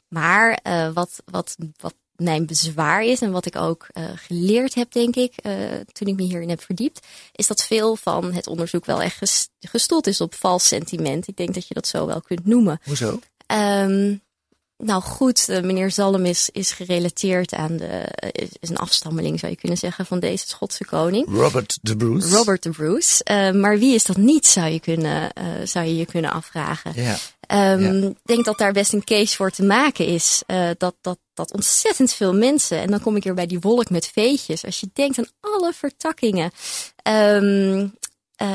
Maar 0.08 0.60
uh, 0.66 0.92
wat, 0.92 1.22
wat, 1.24 1.56
wat 1.76 1.94
mijn 2.16 2.46
bezwaar 2.46 3.04
is 3.04 3.20
en 3.20 3.30
wat 3.30 3.46
ik 3.46 3.56
ook 3.56 3.86
uh, 3.92 4.04
geleerd 4.14 4.74
heb, 4.74 4.92
denk 4.92 5.16
ik, 5.16 5.34
uh, 5.46 5.54
toen 5.92 6.08
ik 6.08 6.16
me 6.16 6.22
hierin 6.22 6.48
heb 6.48 6.62
verdiept, 6.62 7.06
is 7.32 7.46
dat 7.46 7.64
veel 7.64 7.96
van 7.96 8.32
het 8.32 8.46
onderzoek 8.46 8.84
wel 8.84 9.02
echt 9.02 9.48
gestoeld 9.60 10.06
is 10.06 10.20
op 10.20 10.34
vals 10.34 10.68
sentiment. 10.68 11.28
Ik 11.28 11.36
denk 11.36 11.54
dat 11.54 11.68
je 11.68 11.74
dat 11.74 11.86
zo 11.86 12.06
wel 12.06 12.20
kunt 12.20 12.46
noemen. 12.46 12.80
Hoezo? 12.84 13.20
Um, 13.46 14.22
nou 14.84 15.02
goed, 15.02 15.48
uh, 15.48 15.60
meneer 15.60 15.90
Zalm 15.90 16.24
is, 16.24 16.48
is 16.52 16.72
gerelateerd 16.72 17.54
aan 17.54 17.76
de. 17.76 18.08
Is, 18.32 18.48
is, 18.60 18.68
een 18.68 18.76
afstammeling, 18.76 19.38
zou 19.38 19.52
je 19.52 19.58
kunnen 19.58 19.78
zeggen, 19.78 20.06
van 20.06 20.20
deze 20.20 20.46
Schotse 20.46 20.84
koning. 20.84 21.26
Robert 21.28 21.78
de 21.82 21.96
Bruce. 21.96 22.28
Robert 22.28 22.62
de 22.62 22.70
Bruce. 22.70 23.24
Uh, 23.30 23.50
maar 23.50 23.78
wie 23.78 23.94
is 23.94 24.04
dat 24.04 24.16
niet, 24.16 24.46
zou 24.46 24.68
je, 24.68 24.80
kunnen, 24.80 25.30
uh, 25.38 25.44
zou 25.66 25.86
je 25.86 25.96
je 25.96 26.06
kunnen 26.06 26.32
afvragen. 26.32 26.92
Ja. 26.94 27.16
Um, 27.74 28.02
ja. 28.02 28.12
denk 28.24 28.44
dat 28.44 28.58
daar 28.58 28.72
best 28.72 28.92
een 28.92 29.04
case 29.04 29.36
voor 29.36 29.50
te 29.50 29.62
maken 29.62 30.06
is. 30.06 30.42
dat, 30.78 30.94
dat, 31.00 31.18
dat 31.34 31.52
ontzettend 31.52 32.12
veel 32.12 32.34
mensen. 32.34 32.78
En 32.78 32.90
dan 32.90 33.00
kom 33.00 33.16
ik 33.16 33.24
weer 33.24 33.34
bij 33.34 33.46
die 33.46 33.60
wolk 33.60 33.90
met 33.90 34.10
veetjes. 34.12 34.64
Als 34.64 34.80
je 34.80 34.90
denkt 34.92 35.18
aan 35.18 35.28
alle 35.40 35.72
vertakkingen. 35.72 36.50
Um, 37.08 37.94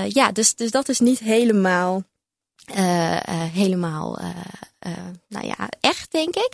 ja, 0.08 0.32
dus, 0.32 0.56
dus 0.56 0.72
dat 0.72 0.90
is 0.90 1.00
niet 1.00 1.20
helemaal. 1.20 2.04
helemaal 3.54 4.20
nou 5.28 5.48
ja, 5.48 5.70
denk 6.10 6.36
ik. 6.36 6.54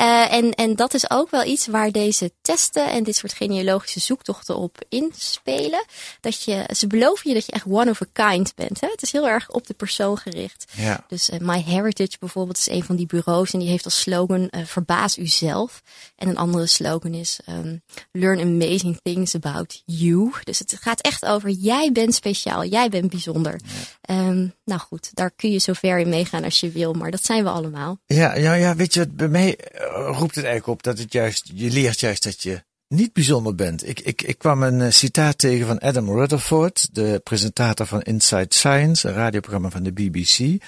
Uh, 0.00 0.32
en, 0.32 0.54
en 0.54 0.76
dat 0.76 0.94
is 0.94 1.10
ook 1.10 1.30
wel 1.30 1.44
iets 1.44 1.66
waar 1.66 1.90
deze 1.90 2.32
testen 2.40 2.90
en 2.90 3.04
dit 3.04 3.16
soort 3.16 3.32
genealogische 3.32 4.00
zoektochten 4.00 4.56
op 4.56 4.78
inspelen. 4.88 5.84
Dat 6.20 6.42
je, 6.42 6.68
ze 6.76 6.86
beloven 6.86 7.28
je 7.28 7.34
dat 7.34 7.46
je 7.46 7.52
echt 7.52 7.64
one 7.68 7.90
of 7.90 8.02
a 8.02 8.06
kind 8.12 8.54
bent. 8.54 8.80
Hè? 8.80 8.88
Het 8.90 9.02
is 9.02 9.12
heel 9.12 9.28
erg 9.28 9.50
op 9.50 9.66
de 9.66 9.74
persoon 9.74 10.16
gericht. 10.18 10.64
Ja. 10.76 11.04
Dus 11.08 11.30
uh, 11.30 11.38
My 11.38 11.62
Heritage 11.62 12.16
bijvoorbeeld 12.20 12.58
is 12.58 12.68
een 12.68 12.84
van 12.84 12.96
die 12.96 13.06
bureaus 13.06 13.52
en 13.52 13.58
die 13.58 13.68
heeft 13.68 13.84
als 13.84 14.00
slogan 14.00 14.50
verbaas 14.64 15.18
uzelf. 15.18 15.82
En 16.16 16.28
een 16.28 16.36
andere 16.36 16.66
slogan 16.66 17.14
is 17.14 17.38
um, 17.48 17.82
learn 18.12 18.40
amazing 18.40 19.00
things 19.02 19.34
about 19.34 19.82
you. 19.84 20.32
Dus 20.44 20.58
het 20.58 20.76
gaat 20.80 21.00
echt 21.00 21.24
over 21.24 21.50
jij 21.50 21.92
bent 21.92 22.14
speciaal, 22.14 22.64
jij 22.64 22.88
bent 22.88 23.10
bijzonder. 23.10 23.60
Ja. 23.64 24.26
Um, 24.28 24.54
nou 24.64 24.80
goed, 24.80 25.10
daar 25.14 25.30
kun 25.30 25.50
je 25.50 25.58
zover 25.58 25.98
in 25.98 26.08
meegaan 26.08 26.44
als 26.44 26.60
je 26.60 26.70
wil, 26.70 26.92
maar 26.92 27.10
dat 27.10 27.24
zijn 27.24 27.44
we 27.44 27.50
allemaal. 27.50 27.98
Ja, 28.06 28.34
ja, 28.34 28.54
ja 28.54 28.74
weet 28.78 28.94
je, 28.94 29.08
bij 29.08 29.28
mij 29.28 29.58
roept 29.94 30.34
het 30.34 30.44
eigenlijk 30.44 30.66
op 30.66 30.82
dat 30.82 30.98
het 30.98 31.12
juist, 31.12 31.50
je 31.54 31.70
leert 31.70 32.00
juist 32.00 32.22
dat 32.22 32.42
je 32.42 32.62
niet 32.88 33.12
bijzonder 33.12 33.54
bent. 33.54 33.88
Ik, 33.88 34.00
ik, 34.00 34.22
ik 34.22 34.38
kwam 34.38 34.62
een 34.62 34.92
citaat 34.92 35.38
tegen 35.38 35.66
van 35.66 35.78
Adam 35.78 36.10
Rutherford, 36.10 36.88
de 36.92 37.20
presentator 37.24 37.86
van 37.86 38.02
Inside 38.02 38.46
Science, 38.48 39.08
een 39.08 39.14
radioprogramma 39.14 39.70
van 39.70 39.82
de 39.82 39.92
BBC. 39.92 40.62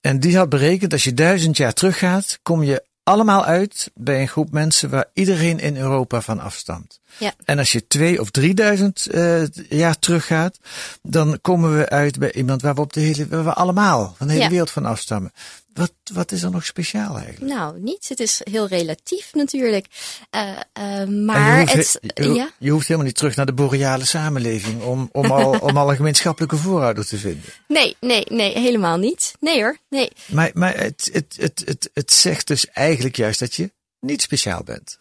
En 0.00 0.20
die 0.20 0.36
had 0.36 0.48
berekend, 0.48 0.92
als 0.92 1.04
je 1.04 1.14
duizend 1.14 1.56
jaar 1.56 1.72
teruggaat, 1.72 2.38
kom 2.42 2.62
je 2.62 2.84
allemaal 3.02 3.44
uit 3.44 3.90
bij 3.94 4.20
een 4.20 4.28
groep 4.28 4.52
mensen 4.52 4.90
waar 4.90 5.04
iedereen 5.12 5.58
in 5.58 5.76
Europa 5.76 6.20
van 6.20 6.40
afstamt. 6.40 7.00
Ja. 7.18 7.32
En 7.44 7.58
als 7.58 7.72
je 7.72 7.86
twee 7.86 8.20
of 8.20 8.30
drieduizend 8.30 9.08
uh, 9.10 9.42
jaar 9.68 9.98
teruggaat, 9.98 10.58
dan 11.02 11.38
komen 11.40 11.78
we 11.78 11.88
uit 11.88 12.18
bij 12.18 12.32
iemand 12.32 12.62
waar 12.62 12.74
we 12.74 12.80
op 12.80 12.92
de 12.92 13.00
hele, 13.00 13.28
waar 13.28 13.44
we 13.44 13.52
allemaal 13.52 14.14
van 14.16 14.26
de 14.26 14.32
hele 14.32 14.44
Ja. 14.44 14.50
wereld 14.50 14.70
van 14.70 14.84
afstammen. 14.84 15.32
Wat, 15.78 15.92
wat 16.12 16.32
is 16.32 16.42
er 16.42 16.50
nog 16.50 16.64
speciaal 16.64 17.18
eigenlijk? 17.18 17.52
Nou, 17.52 17.80
niets. 17.80 18.08
Het 18.08 18.20
is 18.20 18.40
heel 18.50 18.66
relatief 18.66 19.34
natuurlijk. 19.34 19.86
Uh, 20.34 20.40
uh, 20.78 21.00
En 21.00 21.24
maar 21.24 21.60
je, 21.60 21.76
hoeft, 21.76 21.98
het, 22.00 22.12
je, 22.14 22.32
ja. 22.32 22.50
je 22.58 22.70
hoeft 22.70 22.86
helemaal 22.86 23.06
niet 23.06 23.16
terug 23.16 23.36
naar 23.36 23.46
de 23.46 23.52
boreale 23.52 24.04
samenleving 24.04 24.82
om, 24.82 25.08
om, 25.12 25.30
al, 25.30 25.58
om 25.58 25.76
al 25.76 25.90
een 25.90 25.96
gemeenschappelijke 25.96 26.56
voorouder 26.56 27.06
te 27.06 27.16
vinden. 27.18 27.42
Nee, 27.68 27.96
nee, 28.00 28.24
nee, 28.28 28.58
helemaal 28.58 28.96
niet. 28.96 29.34
Nee 29.40 29.60
hoor, 29.60 29.78
nee. 29.88 30.10
Maar, 30.26 30.50
maar 30.54 30.76
het, 30.76 31.10
het, 31.12 31.36
het, 31.40 31.62
het, 31.64 31.90
het 31.94 32.12
zegt 32.12 32.46
dus 32.46 32.66
eigenlijk 32.66 33.16
juist 33.16 33.40
dat 33.40 33.54
je 33.54 33.72
niet 34.00 34.22
speciaal 34.22 34.62
bent. 34.62 34.98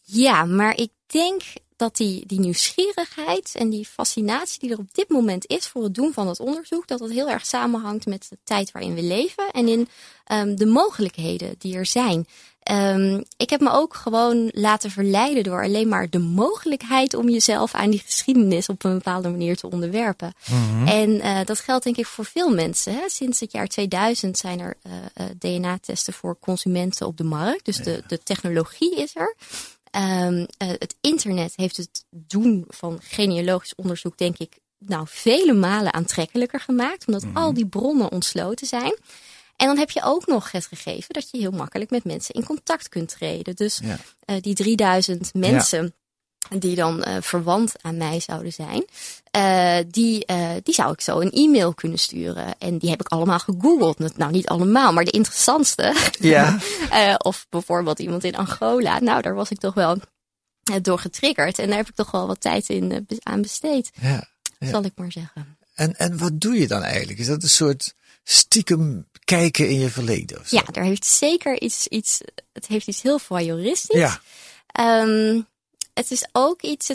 Ja, 0.00 0.44
maar 0.44 0.76
ik 0.76 0.90
denk 1.06 1.42
dat 1.78 1.96
die, 1.96 2.26
die 2.26 2.40
nieuwsgierigheid 2.40 3.54
en 3.54 3.70
die 3.70 3.86
fascinatie 3.86 4.60
die 4.60 4.70
er 4.70 4.78
op 4.78 4.94
dit 4.94 5.08
moment 5.08 5.46
is 5.46 5.66
voor 5.66 5.82
het 5.82 5.94
doen 5.94 6.12
van 6.12 6.26
dat 6.26 6.40
onderzoek, 6.40 6.86
dat 6.86 6.98
dat 6.98 7.10
heel 7.10 7.28
erg 7.28 7.46
samenhangt 7.46 8.06
met 8.06 8.26
de 8.30 8.38
tijd 8.44 8.72
waarin 8.72 8.94
we 8.94 9.02
leven 9.02 9.50
en 9.50 9.68
in 9.68 9.88
um, 10.32 10.56
de 10.56 10.66
mogelijkheden 10.66 11.54
die 11.58 11.76
er 11.76 11.86
zijn. 11.86 12.26
Um, 12.72 13.24
ik 13.36 13.50
heb 13.50 13.60
me 13.60 13.70
ook 13.70 13.94
gewoon 13.94 14.50
laten 14.52 14.90
verleiden 14.90 15.42
door 15.42 15.62
alleen 15.62 15.88
maar 15.88 16.10
de 16.10 16.18
mogelijkheid 16.18 17.14
om 17.14 17.28
jezelf 17.28 17.74
aan 17.74 17.90
die 17.90 18.02
geschiedenis 18.04 18.68
op 18.68 18.84
een 18.84 18.94
bepaalde 18.94 19.28
manier 19.28 19.56
te 19.56 19.70
onderwerpen. 19.70 20.32
Mhm. 20.50 20.86
En 20.86 21.10
uh, 21.10 21.38
dat 21.44 21.60
geldt 21.60 21.84
denk 21.84 21.96
ik 21.96 22.06
voor 22.06 22.24
veel 22.24 22.50
mensen. 22.50 22.92
Hè. 22.92 23.08
Sinds 23.08 23.40
het 23.40 23.52
jaar 23.52 23.66
2000 23.66 24.38
zijn 24.38 24.60
er 24.60 24.76
uh, 24.86 24.92
uh, 24.92 25.26
DNA-testen 25.38 26.12
voor 26.12 26.36
consumenten 26.40 27.06
op 27.06 27.16
de 27.16 27.24
markt. 27.24 27.64
Dus 27.64 27.76
de, 27.76 28.02
de 28.06 28.22
technologie 28.22 28.96
is 28.96 29.16
er. 29.16 29.34
Um, 29.96 30.38
uh, 30.38 30.46
het 30.58 30.96
internet 31.00 31.52
heeft 31.56 31.76
het 31.76 32.04
doen 32.10 32.64
van 32.68 32.98
genealogisch 33.02 33.74
onderzoek, 33.74 34.18
denk 34.18 34.38
ik, 34.38 34.58
nou, 34.78 35.06
vele 35.08 35.52
malen 35.52 35.94
aantrekkelijker 35.94 36.60
gemaakt, 36.60 37.06
omdat 37.06 37.22
mm 37.22 37.28
-hmm. 37.28 37.42
al 37.42 37.54
die 37.54 37.66
bronnen 37.66 38.12
ontsloten 38.12 38.66
zijn. 38.66 38.96
En 39.56 39.66
dan 39.66 39.78
heb 39.78 39.90
je 39.90 40.02
ook 40.04 40.26
nog 40.26 40.52
het 40.52 40.66
gegeven 40.66 41.14
dat 41.14 41.30
je 41.30 41.38
heel 41.38 41.50
makkelijk 41.50 41.90
met 41.90 42.04
mensen 42.04 42.34
in 42.34 42.44
contact 42.44 42.88
kunt 42.88 43.08
treden. 43.08 43.56
Dus 43.56 43.80
ja. 43.82 43.98
uh, 44.26 44.40
die 44.40 44.54
3000 44.54 45.34
mensen. 45.34 45.82
Ja 45.82 45.90
die 46.48 46.76
dan 46.76 47.04
uh, 47.08 47.16
verwant 47.20 47.72
aan 47.80 47.96
mij 47.96 48.20
zouden 48.20 48.52
zijn, 48.52 48.84
uh, 49.36 49.90
die, 49.90 50.24
uh, 50.30 50.50
die 50.62 50.74
zou 50.74 50.92
ik 50.92 51.00
zo 51.00 51.20
een 51.20 51.30
e-mail 51.30 51.74
kunnen 51.74 51.98
sturen. 51.98 52.58
En 52.58 52.78
die 52.78 52.90
heb 52.90 53.00
ik 53.00 53.08
allemaal 53.08 53.38
gegoogeld. 53.38 54.16
Nou, 54.16 54.32
niet 54.32 54.48
allemaal, 54.48 54.92
maar 54.92 55.04
de 55.04 55.10
interessantste. 55.10 55.96
Ja. 56.18 56.58
of 57.18 57.46
bijvoorbeeld 57.48 57.98
iemand 57.98 58.24
in 58.24 58.36
Angola. 58.36 58.98
Nou, 58.98 59.22
daar 59.22 59.34
was 59.34 59.50
ik 59.50 59.58
toch 59.58 59.74
wel 59.74 60.00
door 60.82 60.98
getriggerd. 60.98 61.58
En 61.58 61.68
daar 61.68 61.76
heb 61.76 61.88
ik 61.88 61.94
toch 61.94 62.10
wel 62.10 62.26
wat 62.26 62.40
tijd 62.40 62.68
in, 62.68 63.06
aan 63.22 63.42
besteed. 63.42 63.90
Ja, 64.00 64.28
ja. 64.58 64.68
Zal 64.68 64.84
ik 64.84 64.92
maar 64.94 65.12
zeggen. 65.12 65.56
En, 65.74 65.96
en 65.96 66.18
wat 66.18 66.40
doe 66.40 66.58
je 66.58 66.66
dan 66.66 66.82
eigenlijk? 66.82 67.18
Is 67.18 67.26
dat 67.26 67.42
een 67.42 67.48
soort 67.48 67.94
stiekem 68.24 69.06
kijken 69.24 69.68
in 69.68 69.78
je 69.78 69.90
verleden? 69.90 70.40
Of 70.40 70.48
zo? 70.48 70.56
Ja, 70.56 70.64
er 70.72 70.84
heeft 70.84 71.06
zeker 71.06 71.60
iets, 71.60 71.86
iets, 71.86 72.20
het 72.52 72.66
heeft 72.66 72.86
iets 72.86 73.02
heel 73.02 73.18
voyeuristisch. 73.18 73.98
Ja. 73.98 74.20
Um, 75.02 75.46
het 75.98 76.10
is 76.10 76.26
ook 76.32 76.62
iets, 76.62 76.90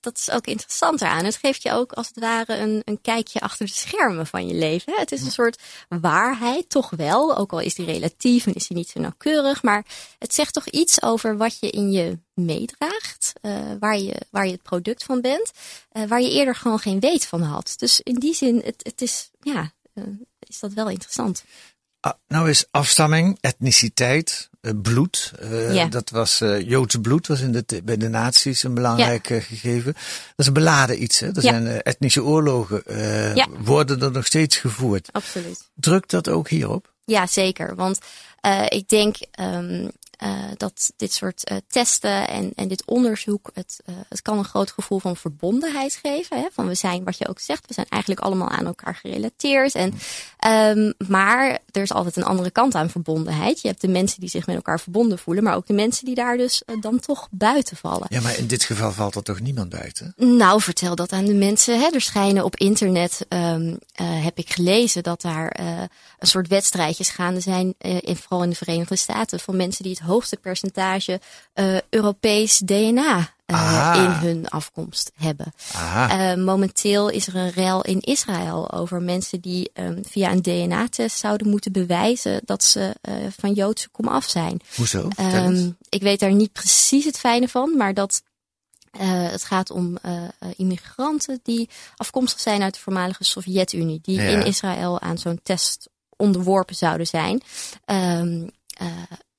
dat 0.00 0.16
is 0.18 0.30
ook 0.30 0.46
interessant 0.46 1.00
eraan. 1.00 1.24
Het 1.24 1.36
geeft 1.36 1.62
je 1.62 1.72
ook 1.72 1.92
als 1.92 2.08
het 2.08 2.18
ware 2.18 2.56
een, 2.56 2.82
een 2.84 3.00
kijkje 3.00 3.40
achter 3.40 3.66
de 3.66 3.72
schermen 3.72 4.26
van 4.26 4.46
je 4.46 4.54
leven. 4.54 4.92
Het 4.96 5.12
is 5.12 5.22
een 5.22 5.30
soort 5.30 5.62
waarheid, 5.88 6.70
toch 6.70 6.90
wel. 6.90 7.36
Ook 7.36 7.52
al 7.52 7.60
is 7.60 7.74
die 7.74 7.86
relatief 7.86 8.46
en 8.46 8.54
is 8.54 8.66
die 8.66 8.76
niet 8.76 8.88
zo 8.88 9.00
nauwkeurig. 9.00 9.62
Maar 9.62 9.84
het 10.18 10.34
zegt 10.34 10.52
toch 10.52 10.68
iets 10.68 11.02
over 11.02 11.36
wat 11.36 11.58
je 11.60 11.70
in 11.70 11.90
je 11.92 12.18
meedraagt. 12.34 13.32
Uh, 13.42 13.72
waar, 13.80 13.98
je, 13.98 14.14
waar 14.30 14.46
je 14.46 14.52
het 14.52 14.62
product 14.62 15.04
van 15.04 15.20
bent. 15.20 15.50
Uh, 15.92 16.04
waar 16.04 16.20
je 16.20 16.30
eerder 16.30 16.54
gewoon 16.54 16.78
geen 16.78 17.00
weet 17.00 17.26
van 17.26 17.42
had. 17.42 17.74
Dus 17.76 18.00
in 18.00 18.14
die 18.14 18.34
zin, 18.34 18.62
het, 18.64 18.80
het 18.82 19.02
is, 19.02 19.30
ja, 19.40 19.72
uh, 19.94 20.04
is 20.38 20.58
dat 20.58 20.72
wel 20.72 20.88
interessant. 20.88 21.44
Ah, 22.00 22.12
nou 22.28 22.50
is 22.50 22.66
afstamming, 22.70 23.38
etniciteit, 23.40 24.50
bloed. 24.82 25.32
Uh, 25.42 25.74
ja. 25.74 25.86
Dat 25.86 26.10
was 26.10 26.40
uh, 26.40 26.68
Joods 26.68 26.96
bloed, 27.00 27.26
was 27.26 27.40
in 27.40 27.52
de, 27.52 27.82
bij 27.84 27.96
de 27.96 28.08
nazi's 28.08 28.62
een 28.62 28.74
belangrijk 28.74 29.28
ja. 29.28 29.40
gegeven. 29.40 29.92
Dat 29.92 30.36
is 30.36 30.46
een 30.46 30.52
beladen 30.52 31.02
iets. 31.02 31.20
Hè? 31.20 31.26
Er 31.26 31.34
ja. 31.34 31.40
zijn 31.40 31.82
etnische 31.82 32.22
oorlogen, 32.22 32.82
worden 33.58 34.02
er 34.02 34.10
nog 34.10 34.26
steeds 34.26 34.56
gevoerd. 34.56 35.08
Absoluut. 35.12 35.68
Drukt 35.74 36.10
dat 36.10 36.28
ook 36.28 36.48
hierop? 36.48 36.92
Ja, 37.04 37.26
zeker. 37.26 37.74
Want 37.74 37.98
ik 38.68 38.88
denk 38.88 39.16
um, 39.40 39.82
uh, 39.82 39.88
dat 40.56 40.92
dit 40.96 41.12
soort 41.12 41.50
uh, 41.50 41.56
testen 41.68 42.28
en, 42.28 42.52
en 42.54 42.68
dit 42.68 42.84
onderzoek, 42.84 43.50
het, 43.54 43.80
uh, 43.86 43.94
het 44.08 44.22
kan 44.22 44.38
een 44.38 44.44
groot 44.44 44.70
gevoel 44.70 44.98
van 44.98 45.16
verbondenheid 45.16 45.98
geven. 46.02 46.36
Hè? 46.36 46.46
Van 46.52 46.66
we 46.66 46.74
zijn, 46.74 47.04
wat 47.04 47.18
je 47.18 47.28
ook 47.28 47.38
zegt, 47.38 47.66
we 47.66 47.74
zijn 47.74 47.86
eigenlijk 47.88 48.22
allemaal 48.22 48.48
aan 48.48 48.66
elkaar 48.66 48.94
gerelateerd. 48.94 49.74
En, 49.74 49.94
um, 50.76 50.94
maar 51.08 51.58
er 51.70 51.82
is 51.82 51.92
altijd 51.92 52.16
een 52.16 52.24
andere 52.24 52.50
kant 52.50 52.74
aan 52.74 52.90
verbondenheid. 52.90 53.60
Je 53.60 53.68
hebt 53.68 53.80
de 53.80 53.88
mensen 53.88 54.20
die 54.20 54.28
zich 54.28 54.46
met 54.46 54.56
elkaar 54.56 54.80
verbonden 54.80 55.18
voelen, 55.18 55.44
maar 55.44 55.54
ook 55.54 55.66
de 55.66 55.72
mensen 55.72 56.04
die 56.04 56.14
daar 56.14 56.36
dus 56.36 56.62
dan 56.80 57.00
toch 57.00 57.28
buiten 57.30 57.76
vallen. 57.76 58.06
Ja, 58.08 58.20
maar 58.20 58.38
in 58.38 58.46
dit 58.46 58.64
geval 58.64 58.92
valt 58.92 59.14
er 59.14 59.22
toch 59.22 59.40
niemand 59.40 59.68
buiten? 59.68 60.14
Nou, 60.16 60.60
vertel 60.60 60.94
dat 60.94 61.12
aan 61.12 61.24
de 61.24 61.34
mensen. 61.34 61.80
Hè? 61.80 61.88
Er 61.92 62.00
schijnen 62.00 62.44
op 62.44 62.56
internet, 62.56 63.26
um, 63.28 63.78
heb 63.94 64.38
ik 64.38 64.52
gelezen, 64.52 65.02
dat 65.02 65.20
daar 65.20 65.60
een 66.18 66.26
soort 66.26 66.48
wedstrijdjes 66.48 67.08
gaande 67.08 67.40
zijn, 67.40 67.74
in, 67.78 68.16
vooral 68.16 68.42
in 68.42 68.50
de 68.50 68.56
Verenigde 68.56 68.96
Staten, 68.96 69.40
van 69.40 69.56
mensen 69.56 69.82
die 69.82 69.92
het 69.92 70.02
hoogste 70.08 70.36
percentage 70.36 71.20
uh, 71.54 71.78
Europees 71.88 72.58
DNA 72.58 73.36
uh, 73.46 73.92
in 73.96 74.28
hun 74.28 74.48
afkomst 74.48 75.10
hebben. 75.14 75.52
Uh, 75.74 76.34
momenteel 76.34 77.08
is 77.08 77.26
er 77.26 77.36
een 77.36 77.50
rel 77.50 77.82
in 77.82 78.00
Israël 78.00 78.72
over 78.72 79.02
mensen 79.02 79.40
die 79.40 79.70
um, 79.74 80.04
via 80.04 80.30
een 80.30 80.42
DNA-test 80.42 81.18
zouden 81.18 81.48
moeten 81.48 81.72
bewijzen 81.72 82.40
dat 82.44 82.64
ze 82.64 82.94
uh, 83.08 83.14
van 83.38 83.52
Joodse 83.52 83.88
kom 83.88 84.08
af 84.08 84.24
zijn. 84.24 84.60
Hoezo? 84.76 85.08
Um, 85.20 85.76
ik 85.88 86.02
weet 86.02 86.20
daar 86.20 86.32
niet 86.32 86.52
precies 86.52 87.04
het 87.04 87.18
fijne 87.18 87.48
van, 87.48 87.76
maar 87.76 87.94
dat 87.94 88.22
uh, 89.00 89.30
het 89.30 89.44
gaat 89.44 89.70
om 89.70 89.98
uh, 90.06 90.22
immigranten 90.56 91.40
die 91.42 91.68
afkomstig 91.96 92.40
zijn 92.40 92.62
uit 92.62 92.74
de 92.74 92.80
voormalige 92.80 93.24
Sovjet-Unie, 93.24 93.98
die 94.02 94.20
ja. 94.20 94.28
in 94.28 94.44
Israël 94.44 95.00
aan 95.00 95.18
zo'n 95.18 95.40
test 95.42 95.88
onderworpen 96.16 96.74
zouden 96.74 97.06
zijn. 97.06 97.42
Um, 97.86 98.50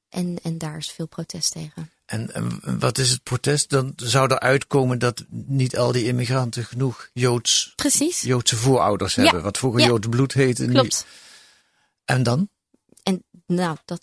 en, 0.10 0.38
en 0.44 0.58
daar 0.58 0.78
is 0.78 0.92
veel 0.92 1.08
protest 1.08 1.52
tegen. 1.52 1.92
En, 2.06 2.34
en, 2.34 2.80
wat 2.80 2.98
is 2.98 3.10
het 3.10 3.24
protest? 3.24 3.70
Dan 3.70 3.94
zou 3.96 4.32
er 4.32 4.40
uitkomen 4.40 5.00
dat 5.00 5.26
niet 5.30 5.78
al 5.78 5.92
die 5.92 6.06
immigranten 6.06 6.66
genoeg 6.66 7.10
Joods, 7.14 7.74
Precies. 7.76 8.22
Joodse 8.22 8.56
voorouders 8.56 9.16
hebben. 9.16 9.36
Ja. 9.36 9.42
wat 9.42 9.58
vroeger 9.58 9.82
ja. 9.82 9.88
Joods 9.88 10.08
bloed 10.08 10.34
heette. 10.34 10.66
Klopt. 10.66 11.06
En 12.06 12.24
dan? 12.24 12.50
En 13.04 13.24
nou, 13.46 13.78
dat, 13.86 14.02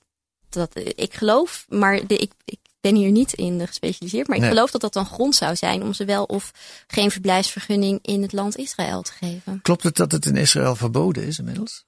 dat 0.48 0.70
ik 0.74 1.14
geloof, 1.14 1.66
maar 1.68 2.06
de, 2.06 2.16
ik, 2.16 2.32
ik 2.44 2.58
ben 2.80 2.94
hier 2.94 3.10
niet 3.10 3.32
in 3.32 3.66
gespecialiseerd, 3.66 4.26
maar 4.26 4.36
ik 4.36 4.42
Nee. 4.42 4.50
geloof 4.52 4.70
dat 4.70 4.80
dat 4.80 4.92
dan 4.92 5.06
grond 5.06 5.34
zou 5.34 5.56
zijn 5.56 5.82
om 5.82 5.92
ze 5.92 6.04
wel 6.04 6.24
of 6.24 6.52
geen 6.86 7.10
verblijfsvergunning 7.10 7.98
in 8.02 8.22
het 8.22 8.32
land 8.32 8.56
Israël 8.56 9.02
te 9.02 9.12
geven. 9.12 9.62
Klopt 9.62 9.82
het 9.82 9.96
dat 9.96 10.12
het 10.12 10.26
in 10.26 10.36
Israël 10.36 10.76
verboden 10.76 11.26
is 11.26 11.38
inmiddels? 11.38 11.84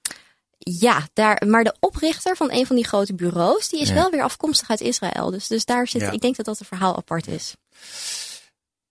Ja, 0.70 1.08
daar, 1.12 1.42
maar 1.46 1.64
de 1.64 1.76
oprichter 1.80 2.36
van 2.36 2.52
een 2.52 2.66
van 2.66 2.76
die 2.76 2.86
grote 2.86 3.14
bureaus, 3.14 3.68
die 3.68 3.80
is 3.80 3.88
Ja. 3.88 3.94
wel 3.94 4.10
weer 4.10 4.22
afkomstig 4.22 4.70
uit 4.70 4.80
Israël. 4.80 5.30
Dus, 5.30 5.46
dus 5.46 5.64
daar 5.64 5.88
zit, 5.88 6.00
Ja. 6.00 6.10
ik 6.10 6.20
denk 6.20 6.36
dat 6.36 6.46
dat 6.46 6.60
een 6.60 6.66
verhaal 6.66 6.96
apart 6.96 7.26
is. 7.26 7.54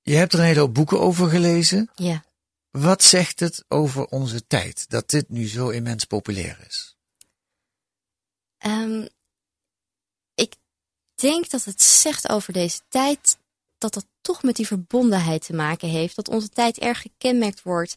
Je 0.01 0.15
hebt 0.15 0.33
er 0.33 0.39
een 0.39 0.45
hele 0.45 0.59
hoop 0.59 0.73
boeken 0.73 0.99
over 0.99 1.29
gelezen. 1.29 1.89
Ja. 1.95 2.23
Wat 2.71 3.03
zegt 3.03 3.39
het 3.39 3.63
over 3.67 4.05
onze 4.05 4.47
tijd 4.47 4.89
dat 4.89 5.09
dit 5.09 5.29
nu 5.29 5.47
zo 5.47 5.69
immens 5.69 6.05
populair 6.05 6.57
is? 6.67 6.95
Ehm, 8.57 9.07
ik 10.35 10.53
denk 11.15 11.49
dat 11.49 11.63
het 11.63 11.81
zegt 11.81 12.29
over 12.29 12.53
deze 12.53 12.79
tijd 12.89 13.37
dat 13.77 13.93
dat 13.93 14.05
toch 14.21 14.43
met 14.43 14.55
die 14.55 14.67
verbondenheid 14.67 15.45
te 15.45 15.53
maken 15.53 15.89
heeft. 15.89 16.15
Dat 16.15 16.27
onze 16.29 16.49
tijd 16.49 16.77
erg 16.79 17.01
gekenmerkt 17.01 17.61
wordt. 17.63 17.95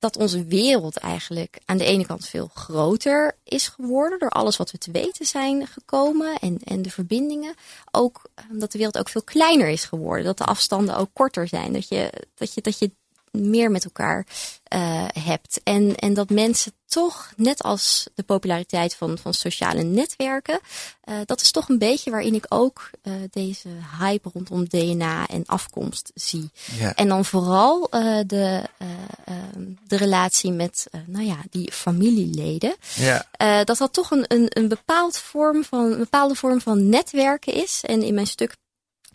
Dat 0.00 0.16
onze 0.16 0.44
wereld 0.44 0.96
eigenlijk 0.96 1.58
aan 1.64 1.78
de 1.78 1.84
ene 1.84 2.06
kant 2.06 2.26
veel 2.26 2.50
groter 2.54 3.36
is 3.44 3.68
geworden 3.68 4.18
door 4.18 4.28
alles 4.28 4.56
wat 4.56 4.70
we 4.70 4.78
te 4.78 4.90
weten 4.90 5.26
zijn 5.26 5.66
gekomen 5.66 6.34
en, 6.38 6.58
en 6.64 6.82
de 6.82 6.90
verbindingen. 6.90 7.54
Ook 7.90 8.22
eh, 8.34 8.44
dat 8.52 8.72
de 8.72 8.78
wereld 8.78 8.98
ook 8.98 9.08
veel 9.08 9.22
kleiner 9.22 9.68
is 9.68 9.84
geworden. 9.84 10.24
Dat 10.24 10.38
de 10.38 10.44
afstanden 10.44 10.96
ook 10.96 11.10
korter 11.12 11.48
zijn. 11.48 11.72
Dat 11.72 11.88
je, 11.88 12.12
dat 12.34 12.54
je, 12.54 12.60
dat 12.60 12.78
je 12.78 12.90
meer 13.30 13.70
met 13.70 13.84
elkaar 13.84 14.26
eh, 14.62 15.04
hebt. 15.12 15.60
En, 15.64 15.96
en 15.96 16.14
dat 16.14 16.30
mensen 16.30 16.72
toch, 16.90 17.32
net 17.36 17.62
als 17.62 18.06
de 18.14 18.22
populariteit 18.22 18.94
van, 18.94 19.18
van 19.18 19.34
sociale 19.34 19.82
netwerken, 19.82 20.60
eh, 21.00 21.16
dat 21.24 21.40
is 21.40 21.50
toch 21.50 21.68
een 21.68 21.78
beetje 21.78 22.10
waarin 22.10 22.34
ik 22.34 22.46
ook 22.48 22.90
eh, 23.02 23.12
deze 23.30 23.68
hype 23.98 24.30
rondom 24.32 24.68
DNA 24.68 25.26
en 25.26 25.42
afkomst 25.46 26.10
zie. 26.14 26.50
Ja. 26.78 26.94
En 26.94 27.08
dan 27.08 27.24
vooral 27.24 27.88
de, 28.26 28.62
eh, 28.78 28.88
ehm, 29.24 29.64
de 29.86 29.96
relatie 29.96 30.52
met, 30.52 30.86
nou 31.06 31.24
ja, 31.24 31.36
die 31.50 31.72
familieleden. 31.72 32.74
Ja. 32.94 33.64
Dat 33.64 33.78
dat 33.78 33.92
toch 33.92 34.10
een, 34.10 34.24
een, 34.28 34.46
een, 34.48 34.68
bepaald 34.68 35.18
vorm 35.18 35.64
van, 35.64 35.92
een 35.92 35.98
bepaalde 35.98 36.34
vorm 36.34 36.60
van 36.60 36.88
netwerken 36.88 37.54
is. 37.54 37.80
En 37.86 38.02
in 38.02 38.14
mijn 38.14 38.26
stuk 38.26 38.56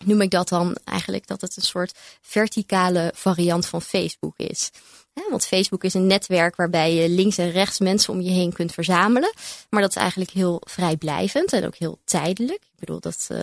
noem 0.04 0.22
ik 0.22 0.32
dat 0.32 0.50
dan 0.50 0.78
eigenlijk 0.84 1.28
dat 1.28 1.42
het 1.42 1.56
een 1.56 1.64
soort 1.64 1.98
verticale 2.22 3.12
variant 3.16 3.66
van 3.66 3.82
Facebook 3.82 4.38
is. 4.38 4.72
Want 5.30 5.46
Facebook 5.46 5.84
is 5.84 5.94
een 5.94 6.08
netwerk 6.08 6.56
waarbij 6.56 6.94
je 6.94 7.10
links 7.10 7.38
en 7.38 7.52
rechts 7.52 7.80
mensen 7.80 8.14
om 8.14 8.22
je 8.22 8.32
heen 8.32 8.54
kunt 8.54 8.72
verzamelen. 8.72 9.34
Maar 9.70 9.82
dat 9.82 9.90
is 9.90 9.96
eigenlijk 9.96 10.32
heel 10.32 10.62
vrijblijvend 10.66 11.54
en 11.54 11.66
ook 11.66 11.76
heel 11.76 12.00
tijdelijk. 12.04 12.62
Ik 12.62 12.80
bedoel, 12.80 13.00
dat, 13.00 13.26
eh, 13.28 13.40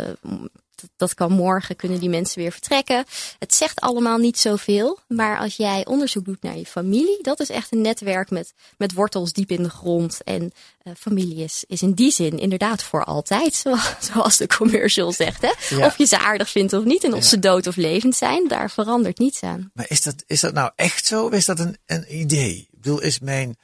dat, 0.74 0.90
dat 0.96 1.14
kan 1.14 1.32
morgen, 1.32 1.76
kunnen 1.76 2.00
die 2.00 2.08
mensen 2.08 2.38
weer 2.42 2.52
vertrekken. 2.52 3.04
Het 3.38 3.54
zegt 3.54 3.80
allemaal 3.80 4.18
niet 4.18 4.38
zoveel. 4.38 4.98
Maar 5.08 5.38
als 5.38 5.56
jij 5.56 5.86
onderzoek 5.86 6.24
doet 6.24 6.42
naar 6.42 6.56
je 6.56 6.66
familie, 6.66 7.18
dat 7.22 7.40
is 7.40 7.50
echt 7.50 7.72
een 7.72 7.80
netwerk 7.80 8.30
met, 8.30 8.52
met 8.76 8.92
wortels 8.92 9.32
diep 9.32 9.50
in 9.50 9.62
de 9.62 9.70
grond. 9.70 10.20
En 10.24 10.52
eh, 10.82 10.92
familie 10.98 11.44
is, 11.44 11.64
is 11.68 11.82
in 11.82 11.92
die 11.92 12.10
zin 12.12 12.38
inderdaad 12.38 12.82
voor 12.82 13.04
altijd, 13.04 13.54
zoals, 13.62 13.94
zoals 14.00 14.36
de 14.36 14.46
commercial 14.46 15.12
zegt. 15.12 15.42
Hè? 15.42 15.76
Ja. 15.76 15.86
Of 15.86 15.98
je 15.98 16.04
ze 16.04 16.18
aardig 16.18 16.50
vindt 16.50 16.72
of 16.72 16.84
niet 16.84 17.04
en 17.04 17.12
of 17.14 17.22
Ja. 17.22 17.28
ze 17.28 17.38
dood 17.38 17.66
of 17.66 17.76
levend 17.76 18.16
zijn, 18.16 18.48
daar 18.48 18.70
verandert 18.70 19.18
niets 19.18 19.42
aan. 19.42 19.70
Maar 19.74 19.86
is 19.88 20.02
dat, 20.02 20.14
is 20.26 20.40
dat 20.40 20.52
nou 20.52 20.70
echt 20.76 21.06
zo? 21.06 21.24
Of 21.24 21.32
is 21.32 21.44
dat 21.44 21.58
een, 21.58 21.76
een 21.86 22.18
idee? 22.20 22.68
Ik 22.72 22.80
bedoel, 22.80 23.00
is 23.00 23.18
mijn 23.18 23.56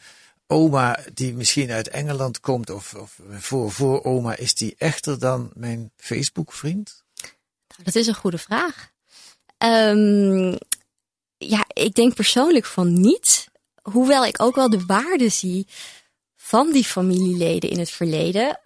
oma, 0.49 0.99
die 1.15 1.35
misschien 1.35 1.71
uit 1.71 1.89
Engeland 1.89 2.41
komt, 2.41 2.71
of, 2.71 2.95
of 2.95 3.21
voor, 3.31 3.73
voor 3.73 4.05
oma, 4.05 4.37
is 4.37 4.55
die 4.55 4.75
echter 4.79 5.19
dan 5.19 5.51
mijn 5.55 5.93
Facebook-vriend? 5.97 7.05
Nou, 7.69 7.83
dat 7.83 7.95
is 7.95 8.07
een 8.07 8.15
goede 8.15 8.39
vraag. 8.39 8.91
Ehm, 9.59 10.57
ja, 11.37 11.65
ik 11.69 11.95
denk 11.95 12.15
persoonlijk 12.15 12.65
van 12.65 13.01
niet. 13.01 13.49
Hoewel 13.83 14.25
ik 14.25 14.43
ook 14.43 14.55
wel 14.55 14.71
de 14.71 14.85
waarde 14.87 15.29
zie 15.29 15.67
van 16.37 16.73
die 16.73 16.85
familieleden 16.85 17.71
in 17.71 17.79
het 17.79 17.91
verleden. 17.91 18.61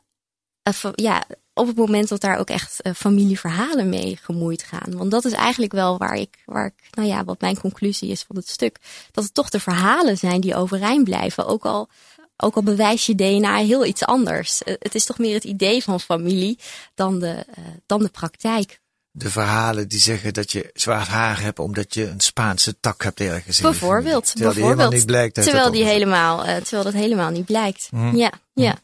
Eh, 0.63 0.75
ja, 0.95 1.27
op 1.55 1.67
het 1.67 1.77
moment 1.77 2.09
dat 2.09 2.21
daar 2.21 2.39
ook 2.39 2.51
echt 2.51 2.81
eh, 2.81 2.93
familieverhalen 2.95 3.89
mee 3.89 4.19
gemoeid 4.23 4.63
gaan. 4.63 4.97
Want 4.97 5.11
dat 5.11 5.25
is 5.25 5.33
eigenlijk 5.33 5.73
wel 5.73 5.99
waar 5.99 6.15
ik, 6.15 6.43
waar 6.45 6.67
ik, 6.67 6.89
nou 6.91 7.09
ja, 7.09 7.25
wat 7.25 7.41
mijn 7.41 7.61
conclusie 7.61 8.11
is 8.11 8.23
van 8.23 8.37
het 8.37 8.49
stuk. 8.49 8.77
Dat 9.11 9.25
het 9.25 9.35
toch 9.35 9.51
de 9.51 9.61
verhalen 9.61 10.19
zijn 10.19 10.41
die 10.41 10.55
overeind 10.55 11.05
blijven. 11.05 11.47
Ook 11.47 11.65
al, 11.65 11.89
ook 12.37 12.57
al 12.57 12.63
bewijs 12.63 13.07
je 13.07 13.15
DNA 13.15 13.57
heel 13.57 13.85
iets 13.85 14.05
anders. 14.05 14.63
Eh, 14.63 14.75
het 14.79 14.95
is 14.95 15.05
toch 15.05 15.19
meer 15.19 15.35
het 15.35 15.45
idee 15.45 15.83
van 15.83 16.01
familie 16.01 16.59
dan 16.95 17.19
de, 17.19 17.45
eh, 17.55 17.65
dan 17.87 18.03
de 18.03 18.09
praktijk. 18.09 18.81
De 19.15 19.31
verhalen 19.31 19.89
die 19.89 20.01
zeggen 20.01 20.33
dat 20.33 20.53
je 20.53 20.71
zwart 20.75 21.07
haar 21.07 21.41
hebt 21.41 21.59
omdat 21.59 21.95
je 21.95 22.09
een 22.09 22.21
Spaanse 22.21 22.81
tak 22.81 23.03
hebt 23.03 23.21
ergens 23.21 23.61
Bijvoorbeeld. 23.61 24.27
Terwijl 24.27 24.53
die 24.53 24.61
bijvoorbeeld. 24.61 24.79
helemaal 24.79 24.99
niet 24.99 25.07
blijkt 25.07 25.35
terwijl, 25.35 25.71
die 25.71 25.85
helemaal, 25.85 26.45
terwijl 26.45 26.83
dat 26.83 26.93
helemaal 26.93 27.31
niet 27.31 27.45
blijkt. 27.45 27.89
Mhm. 27.91 28.17
Ja, 28.17 28.33
ja. 28.55 28.79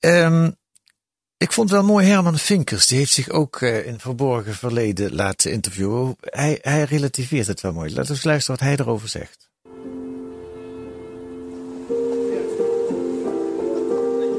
Ehm, 0.00 0.50
ik 1.38 1.52
vond 1.52 1.70
wel 1.70 1.82
mooi 1.82 2.06
Herman 2.06 2.38
Vinkers. 2.38 2.86
Die 2.86 2.98
heeft 2.98 3.12
zich 3.12 3.30
ook 3.30 3.60
eh, 3.60 3.86
in 3.86 4.00
verborgen 4.00 4.54
verleden 4.54 5.14
laten 5.14 5.52
interviewen. 5.52 6.16
Hij, 6.20 6.58
hij 6.62 6.84
relativeert 6.84 7.46
het 7.46 7.60
wel 7.60 7.72
mooi. 7.72 7.94
Laten 7.94 8.14
we 8.14 8.20
luisteren 8.22 8.60
wat 8.60 8.68
hij 8.68 8.76
erover 8.78 9.08
zegt. 9.08 9.48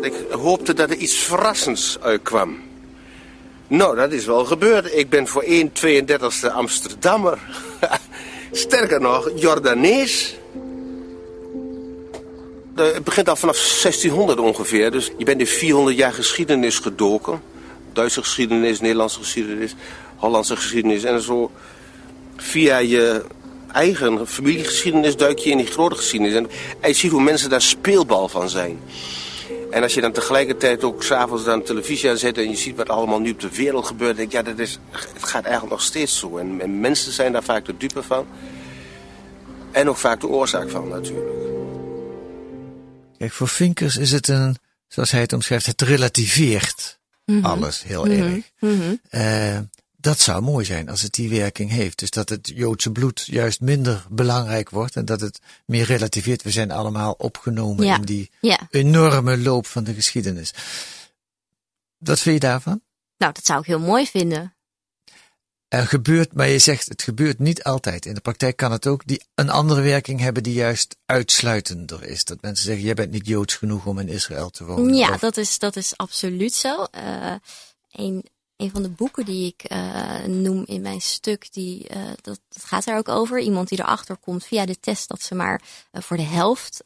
Ik 0.02 0.14
hoopte 0.30 0.74
dat 0.74 0.90
er 0.90 0.96
iets 0.96 1.16
verrassends 1.16 1.98
uitkwam. 2.02 2.58
Nou, 3.68 3.96
dat 3.96 4.12
is 4.12 4.26
wel 4.26 4.46
gebeurd. 4.46 4.94
Ik 4.96 5.10
ben 5.10 5.28
voor 5.28 5.44
1 5.44 5.72
32e 5.72 6.52
Amsterdammer. 6.52 7.40
Sterker 8.52 9.02
nog, 9.02 9.32
Jordanees. 9.36 10.39
De- 12.80 12.92
Het 12.94 13.04
begint 13.04 13.30
al 13.30 13.36
vanaf 13.36 13.58
1600 13.58 14.40
ongeveer. 14.40 14.92
Dus 14.92 15.12
je 15.18 15.26
bent 15.26 15.40
in 15.40 15.48
400 15.48 15.98
jaar 15.98 16.14
geschiedenis 16.14 16.80
gedoken. 16.80 17.42
Duitse 17.94 18.22
geschiedenis, 18.22 18.80
Nederlandse 18.80 19.20
geschiedenis, 19.20 19.76
Hollandse 20.16 20.56
geschiedenis. 20.56 21.04
En 21.04 21.22
zo 21.22 21.52
via 22.38 22.78
je 22.78 23.24
eigen 23.72 24.28
familiegeschiedenis 24.28 25.16
duik 25.18 25.38
je 25.40 25.50
in 25.50 25.58
die 25.58 25.66
grote 25.66 25.96
geschiedenis. 25.96 26.34
En, 26.34 26.48
je 26.88 26.94
ziet 26.94 27.12
hoe 27.12 27.22
mensen 27.22 27.50
daar 27.50 27.62
speelbal 27.62 28.28
van 28.28 28.50
zijn. 28.50 28.80
En 29.72 29.84
als 29.84 29.94
je 29.94 30.02
dan 30.02 30.12
tegelijkertijd 30.12 30.84
ook 30.84 31.04
s'avonds 31.04 31.44
dan 31.44 31.64
televisie 31.64 32.10
aanzet 32.10 32.38
en 32.38 32.50
je 32.50 32.56
ziet 32.56 32.76
wat 32.76 32.90
allemaal 32.90 33.20
nu 33.20 33.32
op 33.32 33.40
de 33.40 33.56
wereld 33.56 33.86
gebeurt, 33.88 34.16
denk 34.16 34.28
ik, 34.28 34.34
ja, 34.34 34.42
dat 34.42 34.60
is, 34.60 34.80
het 34.92 35.24
gaat 35.24 35.44
eigenlijk 35.44 35.74
nog 35.74 35.82
steeds 35.82 36.20
zo. 36.20 36.38
En, 36.38 36.62
en 36.62 36.80
mensen 36.80 37.12
zijn 37.12 37.32
daar 37.32 37.44
vaak 37.44 37.66
de 37.66 37.78
dupe 37.78 38.04
van. 38.04 38.26
En 39.72 39.90
ook 39.90 39.98
vaak 39.98 40.22
de 40.22 40.28
oorzaak 40.28 40.70
van 40.70 40.88
natuurlijk. 40.88 41.49
Kijk, 43.20 43.32
voor 43.32 43.48
Vinkers 43.48 43.98
is 43.98 44.12
het 44.12 44.28
een, 44.28 44.58
zoals 44.88 45.12
hij 45.12 45.22
het 45.22 45.34
omschrijft, 45.34 45.66
het 45.66 45.82
relativeert 45.82 46.98
Mhm. 47.26 47.46
alles 47.46 47.84
heel 47.84 48.06
Mhm. 48.06 48.12
erg. 48.22 48.44
Mhm. 48.60 48.96
Eh, 49.10 49.60
dat 49.98 50.20
zou 50.20 50.42
mooi 50.42 50.66
zijn 50.66 50.90
als 50.90 51.02
het 51.02 51.14
die 51.14 51.30
werking 51.30 51.70
heeft. 51.72 52.00
Dus 52.00 52.10
dat 52.10 52.30
het 52.30 52.52
Joodse 52.56 52.92
bloed 52.92 53.26
juist 53.26 53.62
minder 53.62 54.06
belangrijk 54.10 54.70
wordt 54.70 54.96
en 54.96 55.06
dat 55.06 55.22
het 55.22 55.40
meer 55.66 55.86
relativeert. 55.86 56.42
We 56.44 56.52
zijn 56.52 56.72
allemaal 56.72 57.12
opgenomen 57.12 57.86
Ja. 57.86 57.96
in 57.96 58.02
die 58.02 58.32
Ja. 58.42 58.60
enorme 58.70 59.38
loop 59.38 59.66
van 59.66 59.84
de 59.84 59.94
geschiedenis. 59.94 60.54
Wat 61.98 62.20
vind 62.20 62.42
je 62.42 62.48
daarvan? 62.48 62.82
Nou, 63.18 63.34
dat 63.34 63.46
zou 63.46 63.60
ik 63.60 63.66
heel 63.66 63.80
mooi 63.80 64.06
vinden. 64.08 64.54
Er 65.70 65.88
gebeurt, 65.88 66.34
maar 66.34 66.48
je 66.48 66.60
zegt 66.60 66.88
het 66.90 67.02
gebeurt 67.02 67.40
niet 67.40 67.64
altijd. 67.64 68.06
In 68.06 68.14
de 68.14 68.22
praktijk 68.22 68.56
kan 68.58 68.72
het 68.72 68.88
ook 68.88 69.02
die, 69.06 69.24
een 69.36 69.50
andere 69.50 69.82
werking 69.82 70.20
hebben 70.20 70.44
die 70.44 70.54
juist 70.54 70.98
uitsluitender 71.06 72.04
is. 72.04 72.24
Dat 72.24 72.42
mensen 72.42 72.66
zeggen, 72.66 72.84
jij 72.86 72.94
bent 72.94 73.12
niet 73.12 73.28
Joods 73.28 73.56
genoeg 73.56 73.86
om 73.86 74.00
in 74.00 74.10
Israël 74.10 74.50
te 74.50 74.64
wonen. 74.66 74.96
Ja, 74.96 75.14
Of- 75.14 75.20
dat 75.20 75.38
is, 75.38 75.60
dat 75.60 75.76
is 75.76 75.98
absoluut 75.98 76.54
zo. 76.54 76.84
Eh, 76.84 77.34
een, 77.92 78.26
een 78.60 78.72
van 78.72 78.82
de 78.82 78.90
boeken 78.90 79.26
die 79.26 79.48
ik 79.48 79.64
eh, 79.64 80.24
noem 80.26 80.64
in 80.66 80.82
mijn 80.82 81.02
stuk, 81.02 81.54
die, 81.54 81.88
eh, 81.88 82.02
dat, 82.22 82.40
dat 82.50 82.64
gaat 82.64 82.86
daar 82.86 82.98
ook 82.98 83.10
over. 83.10 83.40
Iemand 83.40 83.70
die 83.70 83.80
erachter 83.80 84.18
komt 84.18 84.46
via 84.46 84.66
de 84.66 84.80
test 84.80 85.08
dat 85.08 85.22
ze 85.22 85.36
maar 85.36 85.62
eh, 85.92 86.02
voor 86.02 86.18
de 86.18 86.24
helft 86.24 86.82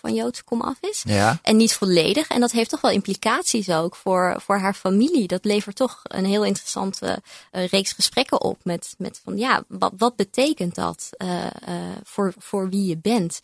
van 0.00 0.14
Joodse 0.14 0.44
komaf 0.44 0.76
is. 0.80 1.02
Ja. 1.06 1.38
En 1.42 1.56
niet 1.56 1.74
volledig. 1.74 2.28
En 2.28 2.40
dat 2.40 2.52
heeft 2.52 2.70
toch 2.70 2.80
wel 2.80 2.90
implicaties 2.90 3.68
ook 3.70 3.96
voor, 3.96 4.36
voor 4.40 4.58
haar 4.58 4.74
familie. 4.74 5.26
Dat 5.26 5.44
levert 5.44 5.76
toch 5.76 6.00
een 6.02 6.24
heel 6.24 6.44
interessante 6.44 7.22
reeks 7.50 7.92
gesprekken 7.92 8.40
op. 8.40 8.58
Met, 8.62 8.94
met 8.98 9.20
van 9.24 9.38
ja, 9.38 9.64
wat, 9.68 9.92
wat 9.96 10.16
betekent 10.16 10.74
dat 10.74 11.10
voor, 12.04 12.34
voor 12.38 12.68
wie 12.68 12.84
je 12.84 12.96
bent? 12.96 13.40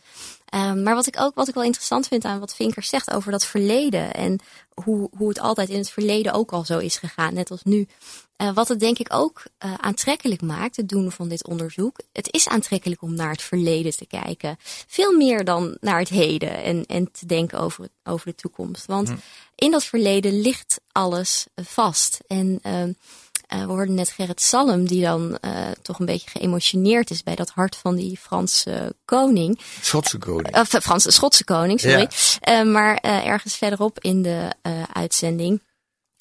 Ehm, 0.51 0.83
maar 0.83 0.95
wat 0.95 1.07
ik 1.07 1.19
ook 1.19 1.35
wat 1.35 1.47
ik 1.47 1.53
wel 1.53 1.63
interessant 1.63 2.07
vind 2.07 2.25
aan 2.25 2.39
wat 2.39 2.55
Vinker 2.55 2.83
zegt 2.83 3.11
over 3.11 3.31
dat 3.31 3.45
verleden. 3.45 4.13
En 4.13 4.39
hoe, 4.83 5.09
hoe 5.17 5.29
het 5.29 5.39
altijd 5.39 5.69
in 5.69 5.77
het 5.77 5.89
verleden 5.89 6.33
ook 6.33 6.51
al 6.51 6.65
zo 6.65 6.77
is 6.77 6.97
gegaan, 6.97 7.33
net 7.33 7.51
als 7.51 7.63
nu. 7.63 7.87
Uh, 8.37 8.53
wat 8.53 8.67
het 8.67 8.79
denk 8.79 8.99
ik 8.99 9.13
ook 9.13 9.43
uh, 9.65 9.73
aantrekkelijk 9.73 10.41
maakt, 10.41 10.75
het 10.75 10.89
doen 10.89 11.11
van 11.11 11.27
dit 11.27 11.47
onderzoek. 11.47 11.99
Het 12.11 12.33
is 12.33 12.47
aantrekkelijk 12.47 13.01
om 13.01 13.13
naar 13.13 13.31
het 13.31 13.41
verleden 13.41 13.95
te 13.95 14.05
kijken. 14.05 14.57
Veel 14.87 15.17
meer 15.17 15.43
dan 15.43 15.77
naar 15.81 15.99
het 15.99 16.09
heden 16.09 16.63
en, 16.63 16.85
en 16.85 17.11
te 17.11 17.25
denken 17.25 17.59
over, 17.59 17.87
over 18.03 18.25
de 18.25 18.35
toekomst. 18.35 18.85
Want 18.85 19.09
hm. 19.09 19.15
in 19.55 19.71
dat 19.71 19.83
verleden 19.83 20.41
ligt 20.41 20.79
alles 20.91 21.45
vast. 21.55 22.19
En 22.27 22.59
uh, 22.63 22.83
we 23.59 23.65
hoorden 23.65 23.95
net 23.95 24.09
Gerrit 24.09 24.41
Salm, 24.41 24.87
die 24.87 25.01
dan 25.01 25.37
toch 25.81 25.99
een 25.99 26.05
beetje 26.05 26.29
geëmotioneerd 26.29 27.09
is 27.09 27.23
bij 27.23 27.35
dat 27.35 27.49
hart 27.49 27.75
van 27.75 27.95
die 27.95 28.17
Franse 28.17 28.95
koning. 29.05 29.59
Schotse 29.81 30.17
koning. 30.17 30.57
Of 30.57 30.67
Franse 30.67 31.11
Schotse 31.11 31.43
koning, 31.43 31.79
sorry. 31.79 32.07
Ja. 32.39 32.63
maar 32.63 32.95
ergens 33.01 33.55
verderop 33.55 33.99
in 33.99 34.21
de 34.21 34.49
uitzending 34.93 35.61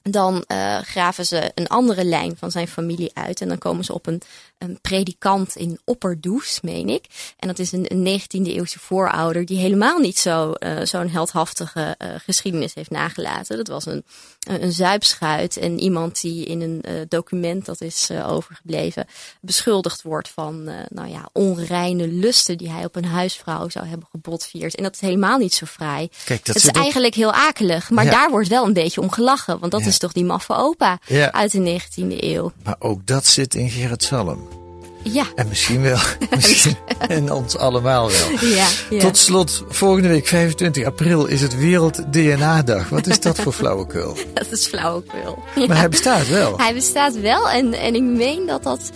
dan 0.02 0.44
uh, 0.52 0.78
graven 0.78 1.26
ze 1.26 1.52
een 1.54 1.66
andere 1.66 2.04
lijn 2.04 2.36
van 2.36 2.50
zijn 2.50 2.68
familie 2.68 3.10
uit. 3.14 3.40
En 3.40 3.48
dan 3.48 3.58
komen 3.58 3.84
ze 3.84 3.94
op 3.94 4.06
een, 4.06 4.22
een 4.58 4.78
predikant 4.80 5.56
in 5.56 5.80
Opperdoes, 5.84 6.60
meen 6.60 6.88
ik. 6.88 7.04
En 7.36 7.48
dat 7.48 7.58
is 7.58 7.72
een, 7.72 7.92
een 7.92 8.20
19e 8.20 8.46
eeuwse 8.46 8.78
voorouder 8.78 9.44
die 9.44 9.58
helemaal 9.58 9.98
niet 9.98 10.18
zo, 10.18 10.54
uh, 10.58 10.80
zo'n 10.82 11.08
heldhaftige 11.08 11.96
uh, 11.98 12.08
geschiedenis 12.24 12.74
heeft 12.74 12.90
nagelaten. 12.90 13.56
Dat 13.56 13.68
was 13.68 13.86
een, 13.86 14.04
een 14.48 14.72
zuipschuit 14.72 15.56
en 15.56 15.78
iemand 15.80 16.20
die 16.20 16.44
in 16.46 16.60
een 16.60 17.06
document 17.08 17.64
dat 17.66 17.80
is 17.80 18.10
overgebleven 18.26 19.06
beschuldigd 19.40 20.02
wordt 20.02 20.28
van 20.28 20.64
nou 20.88 21.08
ja, 21.08 21.28
onreine 21.32 22.08
lusten 22.08 22.58
die 22.58 22.70
hij 22.70 22.84
op 22.84 22.96
een 22.96 23.04
huisvrouw 23.04 23.68
zou 23.68 23.86
hebben 23.86 24.06
gebotvierd. 24.10 24.74
En 24.74 24.82
dat 24.82 24.94
is 24.94 25.00
helemaal 25.00 25.38
niet 25.38 25.54
zo 25.54 25.66
fraai. 25.66 26.08
Kijk, 26.24 26.44
dat 26.46 26.54
het 26.54 26.64
is 26.64 26.70
eigenlijk 26.70 27.14
heel 27.14 27.32
akelig, 27.32 27.90
maar 27.90 28.04
Ja. 28.04 28.10
daar 28.10 28.30
wordt 28.30 28.48
wel 28.48 28.66
een 28.66 28.72
beetje 28.72 29.00
om 29.00 29.10
gelachen. 29.10 29.58
Want 29.58 29.72
dat 29.72 29.80
Ja. 29.80 29.86
is 29.86 29.98
toch 29.98 30.12
die 30.12 30.24
maffe 30.24 30.54
opa 30.54 30.98
Ja. 31.06 31.32
uit 31.32 31.52
de 31.52 31.58
19e 31.58 32.16
eeuw. 32.24 32.52
Maar 32.62 32.76
ook 32.78 33.06
dat 33.06 33.26
zit 33.26 33.54
in 33.54 33.70
Gerrit 33.70 34.02
Salm. 34.02 34.59
Ja, 35.02 35.26
En 35.34 35.48
misschien 35.48 35.82
wel 35.82 35.98
misschien 36.36 36.76
in 37.08 37.32
ons 37.32 37.56
allemaal 37.56 38.10
wel. 38.10 38.48
ja, 38.48 38.68
ja. 38.90 39.00
Tot 39.00 39.16
slot, 39.16 39.64
volgende 39.68 40.08
week 40.08 40.26
25 40.26 40.84
april 40.84 41.26
is 41.26 41.40
het 41.40 41.56
Wereld 41.56 42.12
DNA-dag. 42.12 42.88
Wat 42.88 43.06
is 43.06 43.20
dat 43.20 43.38
voor 43.38 43.52
flauwekul? 43.52 44.16
dat 44.34 44.52
is 44.52 44.66
flauwekul. 44.66 45.38
Maar 45.66 45.76
hij 45.76 45.88
bestaat 45.88 46.28
wel. 46.28 46.58
Hij 46.58 46.74
bestaat 46.74 47.20
wel 47.20 47.50
en, 47.50 47.72
en 47.72 47.94
ik 47.94 48.02
meen 48.02 48.46
dat 48.46 48.62
dat, 48.62 48.90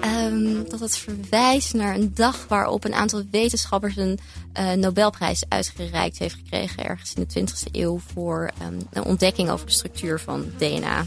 ehm, 0.00 0.62
dat 0.68 0.78
dat 0.78 0.96
verwijst 0.96 1.74
naar 1.74 1.94
een 1.94 2.12
dag 2.14 2.44
waarop 2.48 2.84
een 2.84 2.94
aantal 2.94 3.22
wetenschappers 3.30 3.96
een 3.96 4.18
eh, 4.52 4.72
Nobelprijs 4.72 5.44
uitgereikt 5.48 6.18
heeft 6.18 6.34
gekregen 6.34 6.84
ergens 6.84 7.12
in 7.14 7.26
de 7.28 7.40
20e 7.40 7.70
eeuw 7.72 8.00
voor 8.12 8.50
ehm, 8.60 8.74
een 8.92 9.04
ontdekking 9.04 9.50
over 9.50 9.66
de 9.66 9.72
structuur 9.72 10.20
van 10.20 10.44
DNA. 10.58 11.04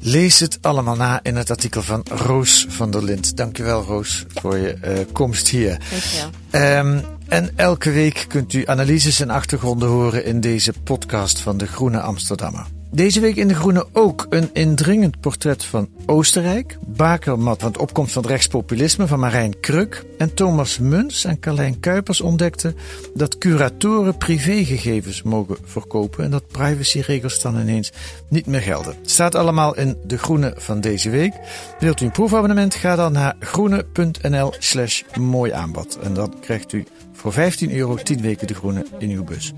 Lees 0.00 0.40
het 0.40 0.58
allemaal 0.60 0.96
na 0.96 1.20
in 1.22 1.36
het 1.36 1.50
artikel 1.50 1.82
van 1.82 2.02
Roos 2.10 2.66
van 2.68 2.90
der 2.90 3.04
Lind. 3.04 3.36
Dankjewel 3.36 3.82
Roos 3.82 4.24
voor 4.34 4.56
je 4.56 4.72
eh, 4.72 5.04
komst 5.12 5.48
hier. 5.48 5.80
Dankjewel. 5.90 6.30
Ehm, 6.50 7.00
en 7.28 7.50
elke 7.56 7.90
week 7.90 8.24
kunt 8.28 8.52
u 8.52 8.66
analyses 8.66 9.20
en 9.20 9.30
achtergronden 9.30 9.88
horen 9.88 10.24
in 10.24 10.40
deze 10.40 10.72
podcast 10.84 11.38
van 11.38 11.56
De 11.56 11.66
Groene 11.66 12.00
Amsterdammer. 12.00 12.77
Deze 12.90 13.20
week 13.20 13.36
in 13.36 13.48
De 13.48 13.54
Groene 13.54 13.86
ook 13.92 14.26
een 14.30 14.50
indringend 14.52 15.20
portret 15.20 15.64
van 15.64 15.88
Oostenrijk, 16.06 16.78
bakermat 16.86 17.60
van 17.60 17.72
de 17.72 17.78
opkomst 17.78 18.12
van 18.12 18.22
het 18.22 18.30
rechtspopulisme 18.30 19.06
van 19.06 19.20
Marijn 19.20 19.60
Kruk 19.60 20.04
en 20.18 20.34
Thomas 20.34 20.78
Muns 20.78 21.24
en 21.24 21.40
Carlijn 21.40 21.80
Kuipers 21.80 22.20
ontdekten 22.20 22.76
dat 23.14 23.38
curatoren 23.38 24.16
privégegevens 24.16 25.22
mogen 25.22 25.56
verkopen 25.64 26.24
en 26.24 26.30
dat 26.30 26.46
privacyregels 26.46 27.40
dan 27.40 27.60
ineens 27.60 27.92
niet 28.28 28.46
meer 28.46 28.60
gelden. 28.60 28.94
Staat 29.02 29.34
allemaal 29.34 29.76
in 29.76 29.96
De 30.04 30.18
Groene 30.18 30.54
van 30.56 30.80
deze 30.80 31.10
week. 31.10 31.32
Wilt 31.78 32.00
u 32.00 32.04
een 32.04 32.12
proefabonnement? 32.12 32.74
Ga 32.74 32.96
dan 32.96 33.12
naar 33.12 33.36
groene.nl 33.40 34.52
slash 34.58 35.02
mooi 35.18 35.52
aanbod 35.52 35.98
en 35.98 36.14
dan 36.14 36.34
krijgt 36.40 36.72
u 36.72 36.84
voor 37.12 37.32
15 37.32 37.72
euro 37.76 37.94
10 37.94 38.20
weken 38.20 38.46
De 38.46 38.54
Groene 38.54 38.86
in 38.98 39.10
uw 39.10 39.24
bus. 39.24 39.52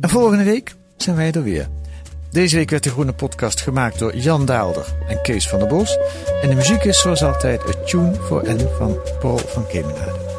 En 0.00 0.08
volgende 0.08 0.44
week 0.44 0.74
zijn 0.96 1.16
wij 1.16 1.32
er 1.32 1.42
weer. 1.42 1.68
Deze 2.32 2.56
week 2.56 2.70
werd 2.70 2.84
de 2.84 2.90
Groene 2.90 3.12
Podcast 3.12 3.60
gemaakt 3.60 3.98
door 3.98 4.16
Jan 4.16 4.46
Daalder 4.46 4.86
en 5.08 5.22
Kees 5.22 5.48
van 5.48 5.58
der 5.58 5.68
Bos. 5.68 5.98
En 6.42 6.48
de 6.48 6.54
muziek 6.54 6.84
is 6.84 7.00
zoals 7.00 7.22
altijd 7.22 7.68
A 7.68 7.84
Tune 7.84 8.14
for 8.14 8.42
N 8.54 8.68
van 8.78 8.98
Paul 9.20 9.38
van 9.38 9.66
Kemenade. 9.66 10.31